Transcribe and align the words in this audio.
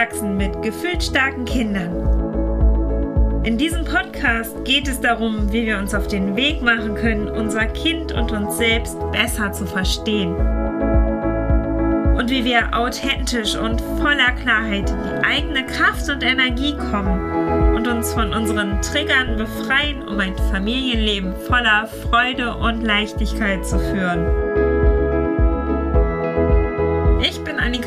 Wachsen 0.00 0.38
mit 0.38 0.62
gefühlt 0.62 1.02
starken 1.02 1.44
Kindern. 1.44 1.92
In 3.44 3.58
diesem 3.58 3.84
Podcast 3.84 4.64
geht 4.64 4.88
es 4.88 4.98
darum, 4.98 5.52
wie 5.52 5.66
wir 5.66 5.76
uns 5.76 5.94
auf 5.94 6.06
den 6.06 6.36
Weg 6.36 6.62
machen 6.62 6.94
können, 6.94 7.28
unser 7.28 7.66
Kind 7.66 8.10
und 8.10 8.32
uns 8.32 8.56
selbst 8.56 8.96
besser 9.12 9.52
zu 9.52 9.66
verstehen. 9.66 10.34
Und 12.16 12.30
wie 12.30 12.46
wir 12.46 12.74
authentisch 12.74 13.54
und 13.56 13.82
voller 13.98 14.32
Klarheit 14.42 14.90
in 14.90 15.02
die 15.02 15.22
eigene 15.22 15.66
Kraft 15.66 16.08
und 16.08 16.22
Energie 16.22 16.74
kommen 16.90 17.74
und 17.74 17.86
uns 17.86 18.14
von 18.14 18.32
unseren 18.32 18.80
Triggern 18.80 19.36
befreien, 19.36 20.08
um 20.08 20.18
ein 20.18 20.34
Familienleben 20.50 21.36
voller 21.46 21.86
Freude 21.86 22.56
und 22.56 22.80
Leichtigkeit 22.80 23.66
zu 23.66 23.78
führen. 23.78 24.49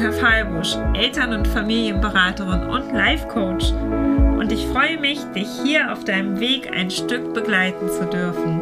Annika 0.04 0.20
Fallbusch, 0.20 0.76
Eltern- 0.96 1.32
und 1.32 1.48
Familienberaterin 1.48 2.70
und 2.70 2.92
Life 2.92 3.26
Coach. 3.30 3.72
Und 3.72 4.52
ich 4.52 4.66
freue 4.66 5.00
mich, 5.00 5.20
dich 5.34 5.48
hier 5.64 5.94
auf 5.94 6.04
deinem 6.04 6.42
Weg 6.42 6.70
ein 6.70 6.92
Stück 6.92 7.34
begleiten 7.34 7.88
zu 7.88 8.06
dürfen. 8.08 8.60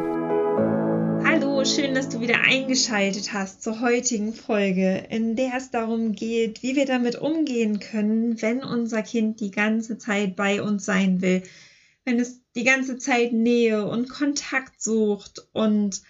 Hallo, 1.25 1.65
schön, 1.65 1.95
dass 1.95 2.09
du 2.09 2.21
wieder 2.21 2.41
eingeschaltet 2.41 3.34
hast 3.34 3.63
zur 3.63 3.81
heutigen 3.81 4.35
Folge, 4.35 5.07
in 5.09 5.35
der 5.35 5.53
es 5.57 5.71
darum 5.71 6.12
geht, 6.12 6.62
wie 6.62 6.75
wir 6.75 6.85
damit 6.85 7.15
umgehen 7.15 7.79
können, 7.79 8.39
wenn 8.43 8.63
unser 8.63 9.01
Kind 9.01 9.39
die 9.39 9.51
ganze 9.51 9.98
Zeit 9.98 10.35
bei 10.35 10.62
uns 10.62 10.85
sein 10.85 11.23
will, 11.23 11.41
wenn 12.05 12.20
es 12.20 12.41
die 12.53 12.65
ganze 12.65 12.99
Zeit 12.99 13.34
Nähe 13.34 13.87
und 13.87 14.09
Kontakt 14.09 14.79
sucht 14.79 15.48
und 15.53 16.03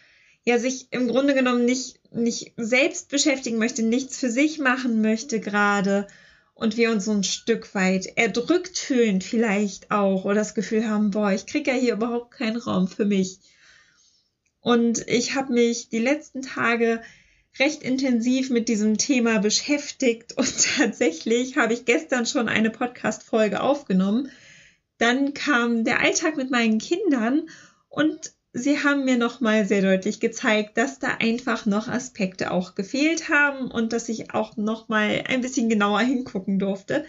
ja 0.45 0.58
sich 0.58 0.88
im 0.91 1.08
Grunde 1.08 1.34
genommen 1.34 1.66
nicht, 1.66 2.00
nicht 2.13 2.54
selbst 2.58 3.09
beschäftigen 3.09 3.58
möchte, 3.58 3.84
nichts 3.84 4.18
für 4.18 4.30
sich 4.30 4.59
machen 4.59 5.02
möchte 5.02 5.40
gerade 5.40 6.08
und 6.54 6.77
wir 6.77 6.91
uns 6.91 7.05
so 7.05 7.12
ein 7.12 7.23
Stück 7.23 7.74
weit 7.74 8.05
erdrückt 8.18 8.77
fühlen 8.77 9.21
vielleicht 9.21 9.91
auch 9.91 10.26
oder 10.26 10.35
das 10.35 10.54
Gefühl 10.54 10.88
haben, 10.88 11.12
boah, 11.12 11.32
ich 11.32 11.46
kriege 11.46 11.71
ja 11.71 11.77
hier 11.77 11.93
überhaupt 11.93 12.32
keinen 12.32 12.57
Raum 12.57 12.88
für 12.88 13.05
mich. 13.05 13.40
Und 14.60 15.07
ich 15.07 15.34
habe 15.34 15.54
mich 15.54 15.90
die 15.90 15.99
letzten 15.99 16.44
Tage 16.44 17.01
recht 17.60 17.82
intensiv 17.84 18.49
mit 18.49 18.70
diesem 18.70 18.98
Thema 18.98 19.40
beschäftigt 19.40 20.34
und 20.38 20.54
tatsächlich 20.77 21.57
habe 21.57 21.73
ich 21.73 21.85
gestern 21.85 22.26
schon 22.26 22.48
eine 22.48 22.70
Podcast-Folge 22.70 23.62
aufgenommen. 23.62 24.32
Dann 24.98 25.34
kam 25.34 25.84
der 25.84 25.99
Alltag 25.99 26.38
mit 26.38 26.51
meinen 26.51 26.77
Kindern 26.77 27.49
und 27.90 28.34
sie 28.54 28.84
haben 28.84 29.05
mir 29.05 29.18
nochmal 29.18 29.66
sehr 29.66 29.82
deutlich 29.82 30.20
gezeigt, 30.20 30.77
dass 30.77 30.99
da 30.99 31.18
einfach 31.20 31.66
noch 31.66 31.88
Aspekte 31.88 32.52
auch 32.52 32.76
gefehlt 32.76 33.30
haben 33.30 33.71
und 33.71 33.94
dass 33.94 34.10
ich 34.10 34.34
auch 34.34 34.57
nochmal 34.57 35.24
ein 35.27 35.41
bisschen 35.41 35.70
genauer 35.70 36.02
hingucken 36.02 36.60
durfte. 36.60 37.05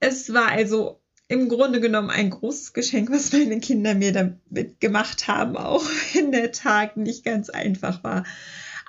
Es 0.00 0.32
war 0.32 0.48
also 0.48 1.00
im 1.28 1.48
Grunde 1.48 1.80
genommen 1.80 2.10
ein 2.10 2.30
großes 2.30 2.72
Geschenk, 2.72 3.10
was 3.10 3.32
meine 3.32 3.60
Kinder 3.60 3.94
mir 3.94 4.12
damit 4.12 4.80
gemacht 4.80 5.28
haben, 5.28 5.56
auch 5.56 5.84
wenn 6.14 6.32
der 6.32 6.52
Tag 6.52 6.96
nicht 6.96 7.24
ganz 7.24 7.50
einfach 7.50 8.02
war. 8.02 8.24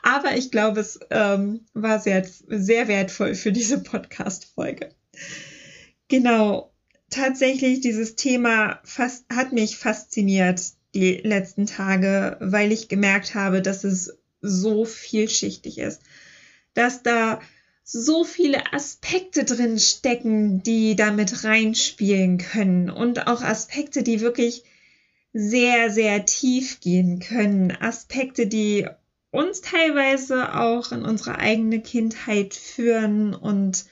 Aber 0.02 0.37
ich 0.37 0.49
glaube, 0.49 0.80
es 0.80 0.99
ähm, 1.09 1.65
war 1.73 1.99
sehr, 1.99 2.25
sehr 2.47 2.87
wertvoll 2.87 3.35
für 3.35 3.52
diese 3.52 3.83
Podcast-Folge. 3.83 4.91
Genau, 6.07 6.73
tatsächlich 7.09 7.81
dieses 7.81 8.15
Thema 8.15 8.80
fast, 8.85 9.25
hat 9.30 9.52
mich 9.52 9.77
fasziniert 9.77 10.61
die 10.95 11.17
letzten 11.17 11.65
Tage, 11.65 12.37
weil 12.39 12.71
ich 12.71 12.87
gemerkt 12.87 13.35
habe, 13.35 13.61
dass 13.61 13.83
es 13.83 14.17
so 14.41 14.85
vielschichtig 14.85 15.77
ist, 15.77 16.01
dass 16.73 17.03
da 17.03 17.39
so 17.83 18.23
viele 18.23 18.73
Aspekte 18.73 19.43
drin 19.43 19.79
stecken, 19.79 20.61
die 20.61 20.95
damit 20.95 21.43
reinspielen 21.43 22.37
können 22.37 22.89
und 22.89 23.27
auch 23.27 23.41
Aspekte, 23.41 24.03
die 24.03 24.21
wirklich 24.21 24.64
sehr, 25.33 25.89
sehr 25.89 26.25
tief 26.25 26.80
gehen 26.81 27.19
können. 27.19 27.71
Aspekte, 27.71 28.47
die 28.47 28.87
uns 29.31 29.61
teilweise 29.61 30.55
auch 30.55 30.91
in 30.91 31.03
unsere 31.03 31.37
eigene 31.37 31.81
Kindheit 31.81 32.53
führen 32.53 33.33
und 33.33 33.85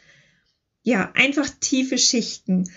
ja, 0.83 1.11
einfach 1.16 1.49
tiefe 1.59 1.97
Schichten. 1.97 2.69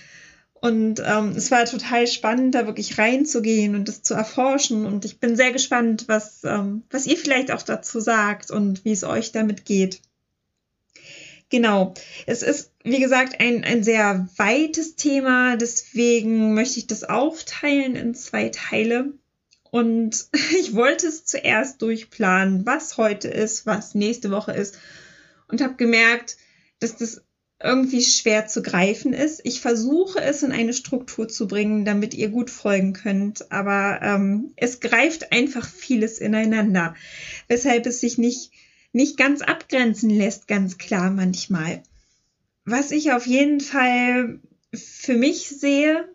Und 0.60 1.03
ähm, 1.04 1.32
es 1.37 1.50
war 1.50 1.65
total 1.65 2.06
spannend, 2.06 2.54
da 2.54 2.66
wirklich 2.66 2.98
reinzugehen 2.98 3.75
und 3.75 3.88
das 3.88 4.03
zu 4.03 4.12
erforschen. 4.12 4.84
Und 4.84 5.06
ich 5.06 5.19
bin 5.19 5.34
sehr 5.34 5.53
gespannt, 5.53 6.04
was, 6.06 6.44
ähm, 6.44 6.82
was 6.91 7.06
ihr 7.06 7.16
vielleicht 7.16 7.50
auch 7.50 7.62
dazu 7.62 7.98
sagt 7.98 8.50
und 8.50 8.84
wie 8.84 8.93
es 8.93 9.04
euch 9.04 9.32
damit 9.32 9.65
geht. 9.65 10.03
Genau. 11.48 11.94
Es 12.26 12.43
ist, 12.43 12.72
wie 12.84 13.00
gesagt, 13.00 13.41
ein, 13.41 13.65
ein 13.65 13.82
sehr 13.82 14.28
weites 14.37 14.97
Thema. 14.97 15.56
Deswegen 15.56 16.53
möchte 16.53 16.78
ich 16.78 16.87
das 16.87 17.04
aufteilen 17.04 17.97
in 17.97 18.15
zwei 18.15 18.50
Teile. 18.50 19.15
Und 19.71 20.27
ich 20.59 20.75
wollte 20.75 21.06
es 21.06 21.25
zuerst 21.25 21.81
durchplanen, 21.81 22.66
was 22.66 22.98
heute 22.98 23.28
ist, 23.28 23.65
was 23.65 23.94
nächste 23.94 24.31
Woche 24.31 24.53
ist. 24.53 24.78
Und 25.48 25.62
habe 25.62 25.77
gemerkt, 25.77 26.37
dass 26.81 26.97
das 26.97 27.22
irgendwie 27.62 28.03
schwer 28.03 28.47
zu 28.47 28.62
greifen 28.62 29.12
ist. 29.12 29.43
Ich 29.44 29.60
versuche 29.60 30.21
es 30.21 30.43
in 30.43 30.53
eine 30.53 30.72
Struktur 30.72 31.28
zu 31.28 31.47
bringen, 31.47 31.84
damit 31.84 32.15
ihr 32.15 32.28
gut 32.28 32.50
folgen 32.50 32.94
könnt, 32.94 33.53
aber 33.53 34.00
ähm, 34.03 34.53
es 34.56 34.81
greift 34.81 35.32
einfach 35.32 35.69
vieles 35.69 36.19
ineinander, 36.19 36.94
weshalb 37.48 37.87
es 37.87 38.00
sich 38.00 38.16
nicht, 38.16 38.50
nicht 38.93 39.19
ganz 39.19 39.43
abgrenzen 39.43 40.09
lässt, 40.09 40.48
ganz 40.48 40.78
klar 40.78 41.10
manchmal. 41.10 41.82
Was 42.65 42.93
ich 42.93 43.12
auf 43.12 43.26
jeden 43.26 43.60
Fall 43.60 44.41
für 44.72 45.15
mich 45.15 45.48
sehe, 45.48 46.09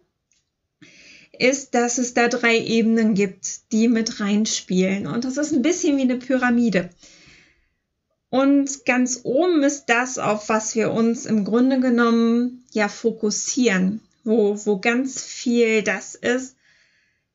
ist, 1.37 1.75
dass 1.75 1.97
es 1.97 2.13
da 2.13 2.27
drei 2.27 2.57
Ebenen 2.57 3.13
gibt, 3.13 3.71
die 3.71 3.87
mit 3.87 4.19
reinspielen. 4.19 5.05
Und 5.05 5.25
das 5.25 5.37
ist 5.37 5.53
ein 5.53 5.61
bisschen 5.61 5.97
wie 5.97 6.03
eine 6.03 6.17
Pyramide. 6.17 6.89
Und 8.35 8.83
ganz 8.83 9.21
oben 9.23 9.63
ist 9.63 9.85
das, 9.85 10.17
auf 10.17 10.49
was 10.49 10.75
wir 10.75 10.91
uns 10.91 11.25
im 11.25 11.45
Grunde 11.45 11.79
genommen 11.79 12.65
ja 12.73 12.89
fokussieren, 12.89 14.01
wo, 14.25 14.59
wo 14.65 14.77
ganz 14.77 15.23
viel 15.23 15.83
das 15.83 16.15
ist, 16.15 16.57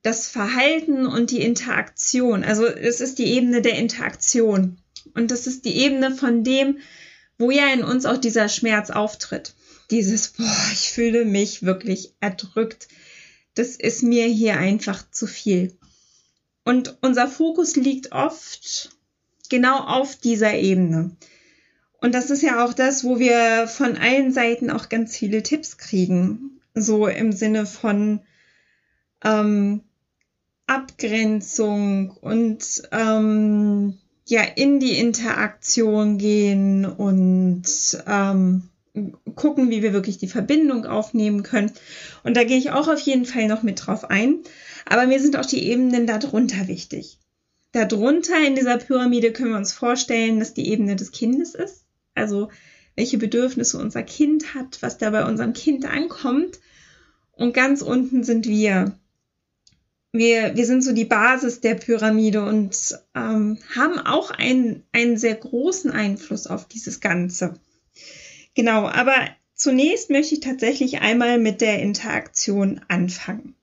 das 0.03 0.29
Verhalten 0.29 1.07
und 1.07 1.31
die 1.31 1.41
Interaktion. 1.41 2.45
Also 2.45 2.67
es 2.67 3.01
ist 3.01 3.19
die 3.19 3.33
Ebene 3.33 3.63
der 3.63 3.79
Interaktion. 3.79 4.77
Und 5.15 5.31
das 5.31 5.47
ist 5.47 5.65
die 5.65 5.75
Ebene 5.79 6.15
von 6.15 6.45
dem, 6.45 6.81
wo 7.39 7.51
ja 7.51 7.73
in 7.73 7.83
uns 7.83 8.05
auch 8.05 8.19
dieser 8.19 8.51
Schmerz 8.51 8.91
auftritt. 8.91 9.55
Dieses, 9.91 10.29
boah, 10.29 10.69
ich 10.75 10.91
fühle 10.91 11.25
mich 11.25 11.63
wirklich 11.63 12.13
erdrückt. 12.21 12.89
Das 13.55 13.77
ist 13.77 14.03
mir 14.03 14.27
hier 14.27 14.59
einfach 14.59 15.11
zu 15.11 15.27
viel. 15.27 15.79
Und 16.63 16.99
unser 17.01 17.27
Fokus 17.27 17.77
liegt 17.77 18.13
oft 18.13 18.91
genau 19.51 19.79
auf 19.81 20.17
dieser 20.17 20.55
Ebene. 20.55 21.17
Und 22.01 22.15
das 22.15 22.31
ist 22.31 22.43
ja 22.43 22.65
auch 22.65 22.73
das, 22.73 23.05
wo 23.05 23.19
wir 23.19 23.67
von 23.69 23.97
allen 23.97 24.33
Seiten 24.33 24.71
auch 24.71 24.89
ganz 24.89 25.17
viele 25.17 25.43
Tipps 25.43 25.77
kriegen. 25.77 26.61
So 26.75 27.07
im 27.07 27.33
Sinne 27.33 27.67
von 27.67 28.21
ähm, 29.23 29.83
Abgrenzung 30.67 32.11
und 32.11 32.83
ähm, 32.93 33.99
ja 34.27 34.43
in 34.55 34.81
die 34.81 34.99
Interaktion 34.99 36.17
gehen 36.17 36.87
und 36.87 37.65
ähm, 38.07 38.71
gucken, 39.35 39.71
wie 39.71 39.83
wir 39.83 39.93
wirklich 39.93 40.19
die 40.19 40.29
Verbindung 40.29 40.87
aufnehmen 40.87 41.43
können. 41.43 41.73
Und 42.23 42.37
da 42.37 42.45
gehe 42.45 42.59
ich 42.59 42.71
auch 42.71 42.89
auf 42.89 43.01
jeden 43.01 43.27
Fall 43.27 43.47
noch 43.47 43.63
mit 43.63 43.87
drauf 43.87 44.09
ein. 44.09 44.39
Aber 44.87 45.07
mir 45.07 45.21
sind 45.21 45.37
auch 45.37 45.47
die 45.47 45.69
Ebenen 45.69 46.07
darunter 46.07 46.69
wichtig. 46.69 47.19
Darunter 47.73 48.45
in 48.45 48.57
dieser 48.57 48.79
Pyramide 48.79 49.33
können 49.33 49.51
wir 49.51 49.57
uns 49.59 49.73
vorstellen, 49.73 50.41
dass 50.41 50.55
die 50.55 50.69
Ebene 50.69 50.97
des 50.97 51.13
Kindes 51.13 51.55
ist. 51.55 51.85
Also 52.15 52.49
welche 52.97 53.19
Bedürfnisse 53.19 53.79
unser 53.79 54.03
Kind 54.03 54.55
hat, 54.55 54.83
was 54.83 54.99
da 54.99 55.11
bei 55.11 55.25
unserem 55.25 55.53
Kind 55.53 55.85
ankommt. 55.87 56.61
Und 57.33 57.55
ganz 57.55 57.83
unten 57.83 58.25
sind 58.25 58.47
wir. 58.47 58.99
Wir, 60.13 60.57
wir 60.57 60.67
sind 60.67 60.83
so 60.83 60.93
die 60.93 61.05
Basis 61.05 61.61
der 61.61 61.77
Pyramide 61.77 62.45
und 62.45 62.77
ähm, 63.15 63.59
haben 63.75 63.99
auch 64.01 64.33
einen, 64.33 64.83
einen 64.91 65.17
sehr 65.17 65.37
großen 65.37 65.93
Einfluss 65.93 66.49
auf 66.49 66.67
dieses 66.67 67.01
Ganze. 67.01 67.55
Genau, 68.55 68.89
aber 68.89 69.15
zunächst 69.55 70.11
möchte 70.11 70.35
ich 70.35 70.41
tatsächlich 70.41 71.01
einmal 71.01 71.39
mit 71.39 71.61
der 71.61 71.81
Interaktion 71.81 72.81
anfangen. 72.89 73.55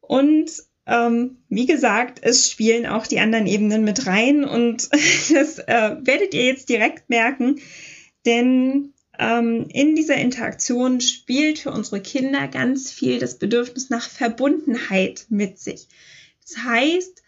Und 0.00 0.50
ähm, 0.86 1.38
wie 1.48 1.66
gesagt, 1.66 2.20
es 2.22 2.50
spielen 2.50 2.86
auch 2.86 3.06
die 3.06 3.20
anderen 3.20 3.46
Ebenen 3.46 3.84
mit 3.84 4.06
rein 4.06 4.44
und 4.44 4.88
das 5.32 5.58
äh, 5.58 5.96
werdet 6.00 6.34
ihr 6.34 6.44
jetzt 6.44 6.68
direkt 6.68 7.10
merken, 7.10 7.60
denn 8.26 8.92
ähm, 9.18 9.66
in 9.68 9.94
dieser 9.94 10.16
Interaktion 10.16 11.00
spielt 11.00 11.58
für 11.58 11.70
unsere 11.70 12.00
Kinder 12.00 12.48
ganz 12.48 12.90
viel 12.90 13.18
das 13.18 13.38
Bedürfnis 13.38 13.90
nach 13.90 14.08
Verbundenheit 14.08 15.26
mit 15.28 15.58
sich. 15.58 15.88
Das 16.42 16.64
heißt, 16.64 17.22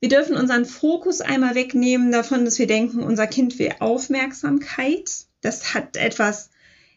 wir 0.00 0.08
dürfen 0.08 0.36
unseren 0.36 0.64
Fokus 0.64 1.20
einmal 1.20 1.54
wegnehmen 1.54 2.10
davon, 2.10 2.44
dass 2.44 2.58
wir 2.58 2.66
denken, 2.66 3.02
unser 3.02 3.26
Kind 3.26 3.58
will 3.58 3.72
Aufmerksamkeit. 3.78 5.10
Das 5.42 5.74
hat 5.74 5.96
etwas 5.96 6.50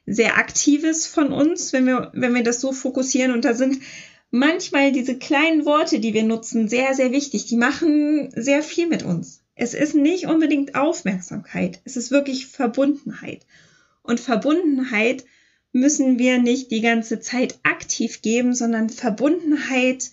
sehr 0.06 0.38
Aktives 0.38 1.08
von 1.08 1.32
uns, 1.32 1.74
wenn 1.74 1.86
wir, 1.86 2.12
wenn 2.14 2.34
wir 2.34 2.44
das 2.44 2.62
so 2.62 2.72
fokussieren. 2.72 3.32
Und 3.32 3.46
da 3.46 3.54
sind 3.54 3.80
manchmal 4.36 4.92
diese 4.92 5.18
kleinen 5.18 5.66
Worte, 5.66 6.00
die 6.00 6.14
wir 6.14 6.24
nutzen, 6.24 6.68
sehr, 6.68 6.94
sehr 6.94 7.12
wichtig. 7.12 7.46
Die 7.46 7.56
machen 7.56 8.32
sehr 8.36 8.62
viel 8.62 8.88
mit 8.88 9.04
uns. 9.04 9.42
Es 9.56 9.74
ist 9.74 9.96
nicht 9.96 10.28
unbedingt 10.28 10.76
Aufmerksamkeit, 10.76 11.80
es 11.86 11.96
ist 11.96 12.12
wirklich 12.12 12.48
Verbundenheit. 12.48 13.46
Und 14.04 14.20
Verbundenheit 14.20 15.24
müssen 15.72 16.20
wir 16.20 16.38
nicht 16.38 16.72
die 16.72 16.82
ganze 16.82 17.22
Zeit 17.22 17.58
aktiv 17.64 18.22
geben, 18.22 18.54
sondern 18.54 18.90
Verbundenheit 18.90 20.12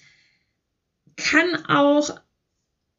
kann 1.16 1.56
auch 1.66 2.20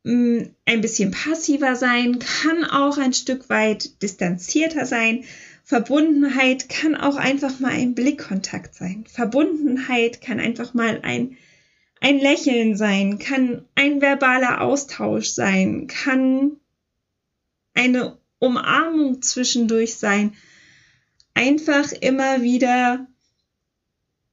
mm, 0.03 0.41
ein 0.65 0.81
bisschen 0.81 1.11
passiver 1.11 1.77
sein, 1.77 2.19
kann 2.19 2.65
auch 2.65 2.97
ein 2.97 3.13
Stück 3.13 3.49
weit 3.49 4.01
distanzierter 4.01 4.85
sein. 4.85 5.23
Verbundenheit 5.63 6.67
kann 6.67 6.95
auch 6.95 7.15
einfach 7.15 7.59
mal 7.59 7.71
ein 7.71 7.95
Blickkontakt 7.95 8.75
sein. 8.75 9.05
Verbundenheit 9.07 10.21
kann 10.21 10.39
einfach 10.39 10.73
mal 10.73 10.99
ein, 11.03 11.37
ein 12.01 12.19
Lächeln 12.19 12.75
sein, 12.75 13.17
kann 13.17 13.65
ein 13.75 14.01
verbaler 14.01 14.61
Austausch 14.61 15.29
sein, 15.29 15.87
kann 15.87 16.57
eine 17.73 18.17
Umarmung 18.39 19.21
zwischendurch 19.21 19.95
sein. 19.95 20.33
Einfach 21.33 21.93
immer 21.93 22.41
wieder 22.41 23.07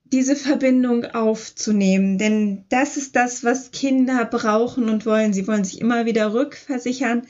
diese 0.05 0.35
Verbindung 0.35 1.05
aufzunehmen, 1.05 2.19
denn 2.19 2.65
das 2.69 2.97
ist 2.97 3.15
das, 3.15 3.45
was 3.45 3.71
Kinder 3.71 4.25
brauchen 4.25 4.89
und 4.89 5.07
wollen. 5.07 5.33
Sie 5.33 5.47
wollen 5.47 5.63
sich 5.63 5.81
immer 5.81 6.05
wieder 6.07 6.35
rückversichern, 6.35 7.29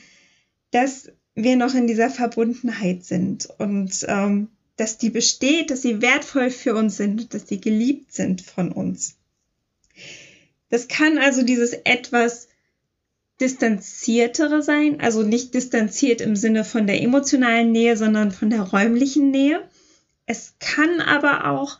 dass 0.71 1.11
wir 1.35 1.55
noch 1.55 1.73
in 1.73 1.87
dieser 1.87 2.09
Verbundenheit 2.09 3.05
sind 3.05 3.49
und 3.57 4.05
ähm, 4.07 4.49
dass 4.75 4.97
die 4.97 5.09
besteht, 5.09 5.69
dass 5.69 5.81
sie 5.81 6.01
wertvoll 6.01 6.49
für 6.49 6.75
uns 6.75 6.97
sind, 6.97 7.33
dass 7.33 7.47
sie 7.47 7.61
geliebt 7.61 8.13
sind 8.13 8.41
von 8.41 8.71
uns. 8.71 9.15
Das 10.69 10.87
kann 10.87 11.17
also 11.17 11.43
dieses 11.43 11.73
etwas 11.73 12.47
distanziertere 13.39 14.61
sein, 14.61 15.01
also 15.01 15.23
nicht 15.23 15.53
distanziert 15.53 16.21
im 16.21 16.35
Sinne 16.35 16.63
von 16.63 16.87
der 16.87 17.01
emotionalen 17.01 17.71
Nähe, 17.71 17.97
sondern 17.97 18.31
von 18.31 18.49
der 18.49 18.61
räumlichen 18.61 19.31
Nähe. 19.31 19.67
Es 20.25 20.53
kann 20.59 21.01
aber 21.01 21.49
auch 21.49 21.79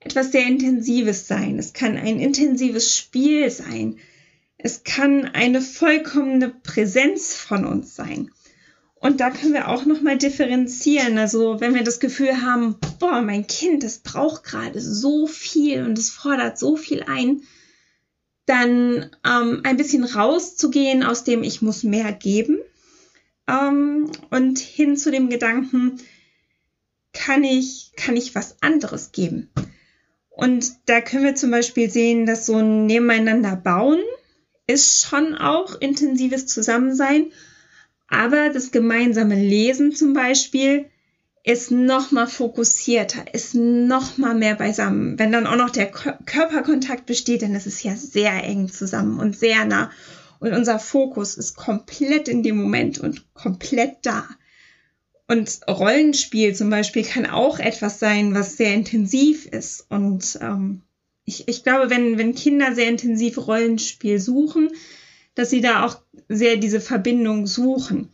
etwas 0.00 0.32
sehr 0.32 0.46
Intensives 0.46 1.26
sein. 1.26 1.58
Es 1.58 1.72
kann 1.72 1.96
ein 1.96 2.20
intensives 2.20 2.96
Spiel 2.96 3.50
sein. 3.50 3.98
Es 4.58 4.84
kann 4.84 5.24
eine 5.24 5.60
vollkommene 5.60 6.50
Präsenz 6.50 7.34
von 7.34 7.64
uns 7.64 7.96
sein. 7.96 8.30
Und 9.02 9.18
da 9.18 9.30
können 9.30 9.52
wir 9.52 9.66
auch 9.66 9.84
nochmal 9.84 10.16
differenzieren. 10.16 11.18
Also 11.18 11.60
wenn 11.60 11.74
wir 11.74 11.82
das 11.82 11.98
Gefühl 11.98 12.40
haben, 12.40 12.76
boah, 13.00 13.20
mein 13.20 13.48
Kind, 13.48 13.82
das 13.82 13.98
braucht 13.98 14.44
gerade 14.44 14.80
so 14.80 15.26
viel 15.26 15.82
und 15.82 15.98
es 15.98 16.10
fordert 16.10 16.56
so 16.56 16.76
viel 16.76 17.02
ein, 17.02 17.42
dann 18.46 19.10
ähm, 19.26 19.62
ein 19.64 19.76
bisschen 19.76 20.04
rauszugehen 20.04 21.02
aus 21.02 21.24
dem 21.24 21.42
Ich 21.42 21.62
muss 21.62 21.82
mehr 21.82 22.12
geben 22.12 22.58
ähm, 23.48 24.08
und 24.30 24.60
hin 24.60 24.96
zu 24.96 25.10
dem 25.10 25.30
Gedanken, 25.30 25.98
kann 27.12 27.42
ich, 27.42 27.90
kann 27.96 28.16
ich 28.16 28.36
was 28.36 28.62
anderes 28.62 29.10
geben? 29.10 29.50
Und 30.30 30.74
da 30.86 31.00
können 31.00 31.24
wir 31.24 31.34
zum 31.34 31.50
Beispiel 31.50 31.90
sehen, 31.90 32.24
dass 32.24 32.46
so 32.46 32.54
ein 32.54 32.86
Nebeneinander 32.86 33.56
bauen 33.56 33.98
ist 34.68 35.04
schon 35.04 35.34
auch 35.34 35.80
intensives 35.80 36.46
Zusammensein 36.46 37.32
aber 38.12 38.50
das 38.50 38.72
gemeinsame 38.72 39.36
Lesen 39.36 39.94
zum 39.94 40.12
Beispiel 40.12 40.84
ist 41.44 41.70
noch 41.70 42.10
mal 42.10 42.26
fokussierter, 42.26 43.32
ist 43.32 43.54
noch 43.54 44.18
mal 44.18 44.34
mehr 44.34 44.54
beisammen. 44.54 45.18
Wenn 45.18 45.32
dann 45.32 45.46
auch 45.46 45.56
noch 45.56 45.70
der 45.70 45.90
Körperkontakt 45.90 47.06
besteht, 47.06 47.40
dann 47.40 47.54
ist 47.54 47.66
es 47.66 47.82
ja 47.82 47.96
sehr 47.96 48.44
eng 48.44 48.68
zusammen 48.68 49.18
und 49.18 49.36
sehr 49.36 49.64
nah. 49.64 49.90
Und 50.40 50.52
unser 50.52 50.78
Fokus 50.78 51.36
ist 51.36 51.56
komplett 51.56 52.28
in 52.28 52.42
dem 52.42 52.56
Moment 52.56 52.98
und 52.98 53.32
komplett 53.32 53.96
da. 54.02 54.28
Und 55.26 55.60
Rollenspiel 55.66 56.54
zum 56.54 56.68
Beispiel 56.68 57.04
kann 57.04 57.24
auch 57.24 57.58
etwas 57.58 57.98
sein, 57.98 58.34
was 58.34 58.58
sehr 58.58 58.74
intensiv 58.74 59.46
ist. 59.46 59.86
Und 59.88 60.38
ähm, 60.42 60.82
ich, 61.24 61.48
ich 61.48 61.62
glaube, 61.64 61.88
wenn, 61.88 62.18
wenn 62.18 62.34
Kinder 62.34 62.74
sehr 62.74 62.88
intensiv 62.88 63.38
Rollenspiel 63.38 64.20
suchen, 64.20 64.68
dass 65.34 65.50
sie 65.50 65.60
da 65.60 65.84
auch 65.84 66.00
sehr 66.28 66.56
diese 66.56 66.80
Verbindung 66.80 67.46
suchen. 67.46 68.10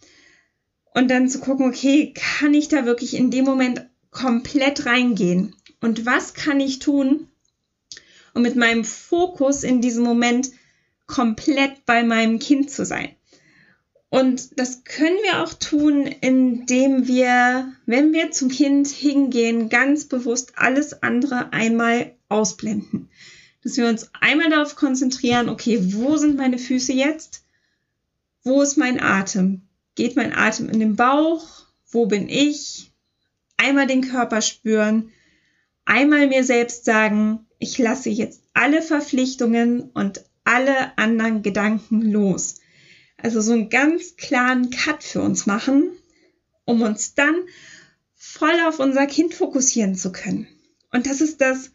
Und 0.94 1.10
dann 1.10 1.28
zu 1.28 1.40
gucken, 1.40 1.66
okay, 1.66 2.12
kann 2.14 2.54
ich 2.54 2.68
da 2.68 2.84
wirklich 2.84 3.14
in 3.14 3.30
dem 3.30 3.44
Moment 3.44 3.88
komplett 4.10 4.86
reingehen? 4.86 5.54
Und 5.80 6.06
was 6.06 6.34
kann 6.34 6.60
ich 6.60 6.78
tun, 6.78 7.28
um 8.34 8.42
mit 8.42 8.56
meinem 8.56 8.84
Fokus 8.84 9.62
in 9.62 9.80
diesem 9.80 10.02
Moment 10.02 10.50
komplett 11.06 11.86
bei 11.86 12.02
meinem 12.02 12.38
Kind 12.38 12.70
zu 12.70 12.84
sein? 12.84 13.10
Und 14.10 14.58
das 14.58 14.84
können 14.84 15.18
wir 15.22 15.42
auch 15.42 15.52
tun, 15.52 16.06
indem 16.06 17.06
wir, 17.06 17.74
wenn 17.84 18.12
wir 18.12 18.30
zum 18.30 18.48
Kind 18.48 18.88
hingehen, 18.88 19.68
ganz 19.68 20.06
bewusst 20.06 20.52
alles 20.56 21.02
andere 21.02 21.52
einmal 21.52 22.14
ausblenden 22.28 23.10
dass 23.62 23.76
wir 23.76 23.88
uns 23.88 24.10
einmal 24.20 24.50
darauf 24.50 24.76
konzentrieren, 24.76 25.48
okay, 25.48 25.94
wo 25.94 26.16
sind 26.16 26.36
meine 26.36 26.58
Füße 26.58 26.92
jetzt? 26.92 27.44
Wo 28.44 28.62
ist 28.62 28.76
mein 28.76 29.00
Atem? 29.00 29.62
Geht 29.94 30.16
mein 30.16 30.32
Atem 30.32 30.68
in 30.68 30.80
den 30.80 30.96
Bauch? 30.96 31.66
Wo 31.90 32.06
bin 32.06 32.28
ich? 32.28 32.92
Einmal 33.56 33.86
den 33.86 34.02
Körper 34.02 34.40
spüren, 34.40 35.10
einmal 35.84 36.28
mir 36.28 36.44
selbst 36.44 36.84
sagen, 36.84 37.46
ich 37.58 37.76
lasse 37.78 38.10
jetzt 38.10 38.42
alle 38.54 38.82
Verpflichtungen 38.82 39.90
und 39.90 40.24
alle 40.44 40.96
anderen 40.96 41.42
Gedanken 41.42 42.02
los. 42.02 42.56
Also 43.16 43.40
so 43.40 43.52
einen 43.52 43.68
ganz 43.68 44.16
klaren 44.16 44.70
Cut 44.70 45.02
für 45.02 45.20
uns 45.20 45.46
machen, 45.46 45.90
um 46.64 46.82
uns 46.82 47.14
dann 47.14 47.34
voll 48.14 48.60
auf 48.66 48.78
unser 48.78 49.06
Kind 49.06 49.34
fokussieren 49.34 49.96
zu 49.96 50.12
können. 50.12 50.46
Und 50.92 51.06
das 51.06 51.20
ist 51.20 51.40
das, 51.40 51.72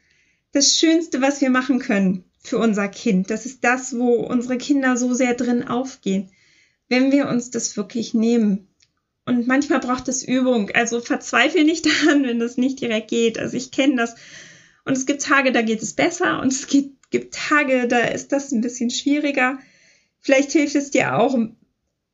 das 0.53 0.77
Schönste, 0.77 1.21
was 1.21 1.41
wir 1.41 1.49
machen 1.49 1.79
können 1.79 2.23
für 2.39 2.57
unser 2.57 2.87
Kind. 2.87 3.29
Das 3.29 3.45
ist 3.45 3.63
das, 3.63 3.97
wo 3.97 4.13
unsere 4.13 4.57
Kinder 4.57 4.95
so 4.95 5.13
sehr 5.13 5.33
drin 5.33 5.67
aufgehen, 5.67 6.31
wenn 6.87 7.11
wir 7.11 7.27
uns 7.27 7.51
das 7.51 7.75
wirklich 7.75 8.13
nehmen. 8.13 8.67
Und 9.25 9.47
manchmal 9.47 9.79
braucht 9.79 10.07
es 10.07 10.23
Übung. 10.23 10.69
Also 10.71 11.01
verzweifle 11.01 11.63
nicht 11.63 11.85
daran, 12.05 12.23
wenn 12.23 12.39
das 12.39 12.57
nicht 12.57 12.79
direkt 12.79 13.09
geht. 13.09 13.39
Also 13.39 13.57
ich 13.57 13.71
kenne 13.71 13.95
das. 13.95 14.15
Und 14.85 14.97
es 14.97 15.05
gibt 15.05 15.23
Tage, 15.23 15.51
da 15.51 15.61
geht 15.61 15.81
es 15.81 15.93
besser. 15.93 16.41
Und 16.41 16.53
es 16.53 16.67
gibt, 16.67 17.09
gibt 17.09 17.33
Tage, 17.33 17.87
da 17.87 17.99
ist 17.99 18.31
das 18.31 18.51
ein 18.51 18.61
bisschen 18.61 18.89
schwieriger. 18.89 19.59
Vielleicht 20.19 20.51
hilft 20.51 20.75
es 20.75 20.91
dir 20.91 21.17
auch, 21.17 21.37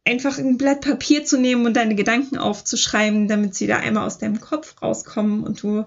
einfach 0.05 0.37
ein 0.37 0.57
Blatt 0.57 0.81
Papier 0.81 1.25
zu 1.25 1.37
nehmen 1.37 1.65
und 1.65 1.75
deine 1.75 1.95
Gedanken 1.95 2.37
aufzuschreiben, 2.37 3.27
damit 3.27 3.53
sie 3.53 3.67
da 3.67 3.77
einmal 3.77 4.07
aus 4.07 4.17
deinem 4.17 4.39
Kopf 4.39 4.81
rauskommen 4.81 5.43
und 5.43 5.61
du 5.61 5.85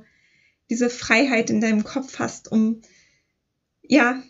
diese 0.73 0.89
Freiheit 0.89 1.51
in 1.51 1.61
deinem 1.61 1.85
Kopf 1.85 2.19
hast, 2.19 2.51
um 2.51 2.81
ja, 3.83 4.23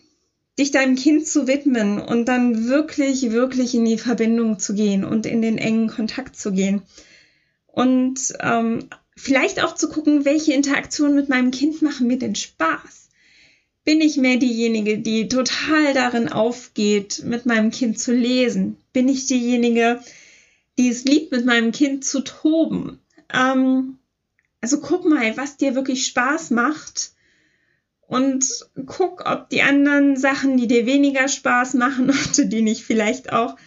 dich 0.59 0.71
deinem 0.71 0.97
Kind 0.97 1.25
zu 1.25 1.47
widmen 1.47 1.99
und 1.99 2.25
dann 2.25 2.67
wirklich, 2.67 3.31
wirklich 3.31 3.73
in 3.73 3.85
die 3.85 3.97
Verbindung 3.97 4.59
zu 4.59 4.75
gehen 4.75 5.05
und 5.05 5.25
in 5.25 5.41
den 5.41 5.57
engen 5.57 5.87
Kontakt 5.87 6.35
zu 6.35 6.51
gehen. 6.51 6.81
Und 7.65 8.33
ähm, 8.41 8.89
vielleicht 9.15 9.63
auch 9.63 9.73
zu 9.75 9.87
gucken, 9.87 10.25
welche 10.25 10.51
Interaktionen 10.51 11.15
mit 11.15 11.29
meinem 11.29 11.51
Kind 11.51 11.81
machen 11.81 12.07
mir 12.07 12.19
denn 12.19 12.35
Spaß. 12.35 13.09
Bin 13.85 14.01
ich 14.01 14.17
mehr 14.17 14.37
diejenige, 14.37 14.97
die 14.97 15.29
total 15.29 15.93
darin 15.93 16.27
aufgeht, 16.27 17.23
mit 17.23 17.45
meinem 17.45 17.71
Kind 17.71 17.99
zu 17.99 18.13
lesen? 18.13 18.75
Bin 18.91 19.07
ich 19.07 19.27
diejenige, 19.27 20.01
die 20.77 20.89
es 20.89 21.05
liebt, 21.05 21.31
mit 21.31 21.45
meinem 21.45 21.71
Kind 21.71 22.03
zu 22.03 22.19
toben? 22.19 22.99
Ähm, 23.33 23.97
also 24.63 24.79
guck 24.79 25.03
mal, 25.03 25.35
was 25.35 25.57
dir 25.57 25.75
wirklich 25.75 26.05
Spaß 26.05 26.51
macht 26.51 27.11
und 28.07 28.45
guck, 28.85 29.29
ob 29.29 29.49
die 29.49 29.61
anderen 29.61 30.15
Sachen, 30.15 30.55
die 30.55 30.67
dir 30.67 30.85
weniger 30.85 31.27
Spaß 31.27 31.73
machen, 31.73 32.09
ob 32.09 32.33
du 32.33 32.45
die 32.45 32.61
nicht 32.61 32.81
vielleicht 32.81 33.33
auch 33.33 33.57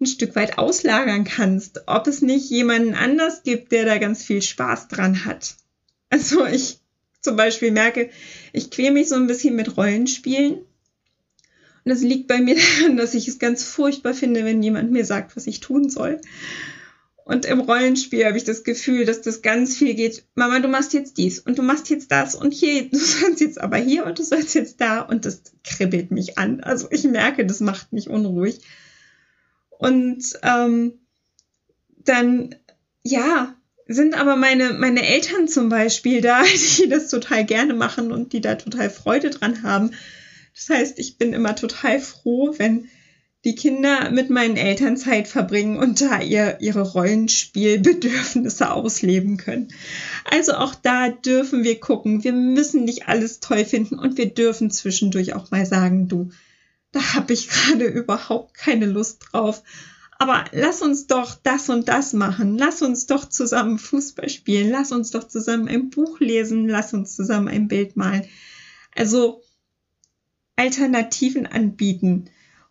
ein 0.00 0.06
Stück 0.06 0.36
weit 0.36 0.56
auslagern 0.56 1.24
kannst. 1.24 1.82
Ob 1.88 2.06
es 2.06 2.22
nicht 2.22 2.50
jemanden 2.50 2.94
anders 2.94 3.42
gibt, 3.42 3.72
der 3.72 3.84
da 3.84 3.98
ganz 3.98 4.22
viel 4.22 4.40
Spaß 4.40 4.86
dran 4.86 5.24
hat. 5.24 5.56
Also 6.08 6.46
ich 6.46 6.78
zum 7.20 7.34
Beispiel 7.34 7.72
merke, 7.72 8.08
ich 8.52 8.70
quäle 8.70 8.92
mich 8.92 9.08
so 9.08 9.16
ein 9.16 9.26
bisschen 9.26 9.56
mit 9.56 9.76
Rollenspielen. 9.76 10.58
Und 10.58 10.64
das 11.84 12.02
liegt 12.02 12.28
bei 12.28 12.38
mir 12.38 12.54
daran, 12.78 12.96
dass 12.96 13.14
ich 13.14 13.26
es 13.26 13.40
ganz 13.40 13.64
furchtbar 13.64 14.14
finde, 14.14 14.44
wenn 14.44 14.62
jemand 14.62 14.92
mir 14.92 15.04
sagt, 15.04 15.34
was 15.34 15.48
ich 15.48 15.58
tun 15.58 15.90
soll. 15.90 16.20
Und 17.28 17.44
im 17.44 17.60
Rollenspiel 17.60 18.24
habe 18.24 18.38
ich 18.38 18.44
das 18.44 18.64
Gefühl, 18.64 19.04
dass 19.04 19.20
das 19.20 19.42
ganz 19.42 19.76
viel 19.76 19.92
geht. 19.92 20.24
Mama, 20.34 20.60
du 20.60 20.68
machst 20.68 20.94
jetzt 20.94 21.18
dies 21.18 21.38
und 21.38 21.58
du 21.58 21.62
machst 21.62 21.90
jetzt 21.90 22.10
das 22.10 22.34
und 22.34 22.54
hier, 22.54 22.84
du 22.90 22.96
sollst 22.96 23.42
jetzt 23.42 23.60
aber 23.60 23.76
hier 23.76 24.06
und 24.06 24.18
du 24.18 24.22
sollst 24.22 24.54
jetzt 24.54 24.80
da 24.80 25.02
und 25.02 25.26
das 25.26 25.42
kribbelt 25.62 26.10
mich 26.10 26.38
an. 26.38 26.62
Also 26.62 26.88
ich 26.90 27.04
merke, 27.04 27.44
das 27.44 27.60
macht 27.60 27.92
mich 27.92 28.08
unruhig. 28.08 28.60
Und 29.68 30.24
ähm, 30.42 31.00
dann, 31.98 32.54
ja, 33.02 33.54
sind 33.86 34.18
aber 34.18 34.36
meine, 34.36 34.72
meine 34.72 35.06
Eltern 35.06 35.48
zum 35.48 35.68
Beispiel 35.68 36.22
da, 36.22 36.42
die 36.78 36.88
das 36.88 37.08
total 37.08 37.44
gerne 37.44 37.74
machen 37.74 38.10
und 38.10 38.32
die 38.32 38.40
da 38.40 38.54
total 38.54 38.88
Freude 38.88 39.28
dran 39.28 39.62
haben. 39.62 39.90
Das 40.54 40.70
heißt, 40.70 40.98
ich 40.98 41.18
bin 41.18 41.34
immer 41.34 41.54
total 41.54 42.00
froh, 42.00 42.54
wenn 42.56 42.88
die 43.44 43.54
Kinder 43.54 44.10
mit 44.10 44.30
meinen 44.30 44.56
Eltern 44.56 44.96
Zeit 44.96 45.28
verbringen 45.28 45.78
und 45.78 46.00
da 46.00 46.20
ihr, 46.20 46.60
ihre 46.60 46.82
Rollenspielbedürfnisse 46.82 48.70
ausleben 48.70 49.36
können. 49.36 49.68
Also 50.24 50.54
auch 50.54 50.74
da 50.74 51.08
dürfen 51.08 51.62
wir 51.62 51.78
gucken. 51.78 52.24
Wir 52.24 52.32
müssen 52.32 52.84
nicht 52.84 53.06
alles 53.06 53.38
toll 53.40 53.64
finden 53.64 53.98
und 53.98 54.18
wir 54.18 54.34
dürfen 54.34 54.70
zwischendurch 54.70 55.34
auch 55.34 55.50
mal 55.50 55.66
sagen, 55.66 56.08
du, 56.08 56.30
da 56.90 57.14
habe 57.14 57.32
ich 57.32 57.48
gerade 57.48 57.84
überhaupt 57.86 58.54
keine 58.54 58.86
Lust 58.86 59.24
drauf. 59.30 59.62
Aber 60.20 60.46
lass 60.50 60.82
uns 60.82 61.06
doch 61.06 61.36
das 61.40 61.68
und 61.68 61.88
das 61.88 62.12
machen. 62.12 62.58
Lass 62.58 62.82
uns 62.82 63.06
doch 63.06 63.28
zusammen 63.28 63.78
Fußball 63.78 64.28
spielen. 64.28 64.68
Lass 64.68 64.90
uns 64.90 65.12
doch 65.12 65.28
zusammen 65.28 65.68
ein 65.68 65.90
Buch 65.90 66.18
lesen. 66.18 66.68
Lass 66.68 66.92
uns 66.92 67.14
zusammen 67.14 67.46
ein 67.46 67.68
Bild 67.68 67.96
malen. 67.96 68.24
Also 68.96 69.42
Alternativen 70.56 71.46
anbieten. 71.46 72.30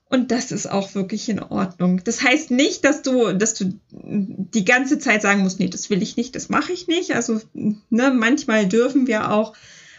Und 0.09 0.31
das 0.31 0.51
ist 0.51 0.71
auch 0.71 0.95
wirklich 0.95 1.27
in 1.27 1.41
Ordnung. 1.41 2.01
Das 2.03 2.23
heißt 2.23 2.51
nicht, 2.51 2.85
dass 2.85 3.01
du, 3.01 3.33
dass 3.33 3.55
du 3.55 3.73
die 3.91 4.63
ganze 4.63 4.99
Zeit 4.99 5.21
sagen 5.21 5.41
musst, 5.41 5.59
nee, 5.59 5.67
das 5.67 5.89
will 5.89 6.01
ich 6.01 6.15
nicht, 6.15 6.35
das 6.35 6.47
mache 6.47 6.71
ich 6.71 6.87
nicht. 6.87 7.13
Also 7.13 7.41
ne, 7.53 8.11
manchmal 8.11 8.67
dürfen 8.67 9.07
wir 9.07 9.31
auch 9.31 9.53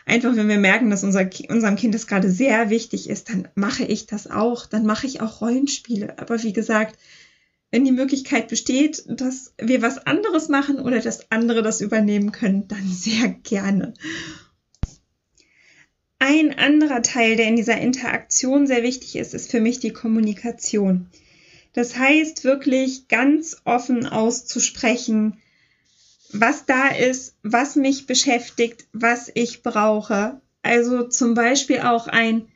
einfach, 0.06 0.34
wenn 0.34 0.48
wir 0.48 0.58
merken, 0.58 0.88
dass 0.88 1.04
unser, 1.04 1.28
unserem 1.50 1.76
Kind 1.76 1.94
das 1.94 2.06
gerade 2.06 2.30
sehr 2.30 2.70
wichtig 2.70 3.10
ist, 3.10 3.28
dann 3.28 3.48
mache 3.54 3.84
ich 3.84 4.06
das 4.06 4.30
auch. 4.30 4.64
Dann 4.64 4.86
mache 4.86 5.06
ich 5.06 5.20
auch 5.20 5.42
Rollenspiele. 5.42 6.18
Aber 6.18 6.42
wie 6.42 6.54
gesagt, 6.54 6.98
wenn 7.70 7.84
die 7.84 7.92
Möglichkeit 7.92 8.48
besteht, 8.48 9.04
dass 9.06 9.52
wir 9.58 9.82
was 9.82 9.98
anderes 10.06 10.48
machen 10.48 10.80
oder 10.80 11.00
dass 11.00 11.30
andere 11.30 11.62
das 11.62 11.82
übernehmen 11.82 12.32
können, 12.32 12.66
dann 12.66 12.88
sehr 12.88 13.28
gerne. 13.28 13.92
Ein 16.18 16.58
anderer 16.58 17.02
Teil, 17.02 17.36
der 17.36 17.46
in 17.46 17.56
dieser 17.56 17.78
Interaktion 17.78 18.66
sehr 18.66 18.82
wichtig 18.82 19.16
ist, 19.16 19.34
ist 19.34 19.50
für 19.50 19.60
mich 19.60 19.78
die 19.78 19.92
Kommunikation. 19.92 21.08
Das 21.74 21.96
heißt, 21.96 22.44
wirklich 22.44 23.06
ganz 23.08 23.58
offen 23.64 24.06
auszusprechen, 24.06 25.38
was 26.32 26.66
da 26.66 26.88
ist, 26.88 27.36
was 27.42 27.76
mich 27.76 28.06
beschäftigt, 28.06 28.86
was 28.92 29.30
ich 29.34 29.62
brauche. 29.62 30.40
Also 30.62 31.04
zum 31.04 31.34
Beispiel 31.34 31.80
auch 31.80 32.08
ein, 32.08 32.48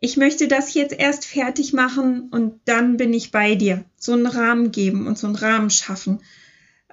ich 0.00 0.16
möchte 0.16 0.46
das 0.46 0.74
jetzt 0.74 0.94
erst 0.96 1.24
fertig 1.24 1.72
machen 1.72 2.28
und 2.30 2.60
dann 2.66 2.98
bin 2.98 3.14
ich 3.14 3.30
bei 3.30 3.54
dir. 3.54 3.84
So 3.96 4.12
einen 4.12 4.26
Rahmen 4.26 4.70
geben 4.70 5.06
und 5.06 5.18
so 5.18 5.26
einen 5.26 5.36
Rahmen 5.36 5.70
schaffen 5.70 6.20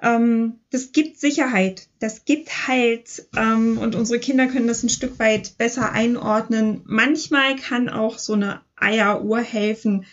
ähm, 0.02 0.60
das 0.70 0.92
gibt 0.92 1.18
Sicherheit, 1.18 1.88
das 2.00 2.24
gibt 2.24 2.68
Halt 2.68 3.26
ähm, 3.36 3.78
und 3.78 3.94
unsere 3.94 4.18
Kinder 4.18 4.46
können 4.46 4.68
das 4.68 4.82
ein 4.82 4.90
Stück 4.90 5.18
weit 5.18 5.56
besser 5.56 5.92
einordnen. 5.92 6.82
Manchmal 6.84 7.56
kann 7.56 7.88
auch 7.88 8.18
so 8.18 8.34
eine 8.34 8.60
Eieruhr 8.76 9.40
helfen 9.40 10.04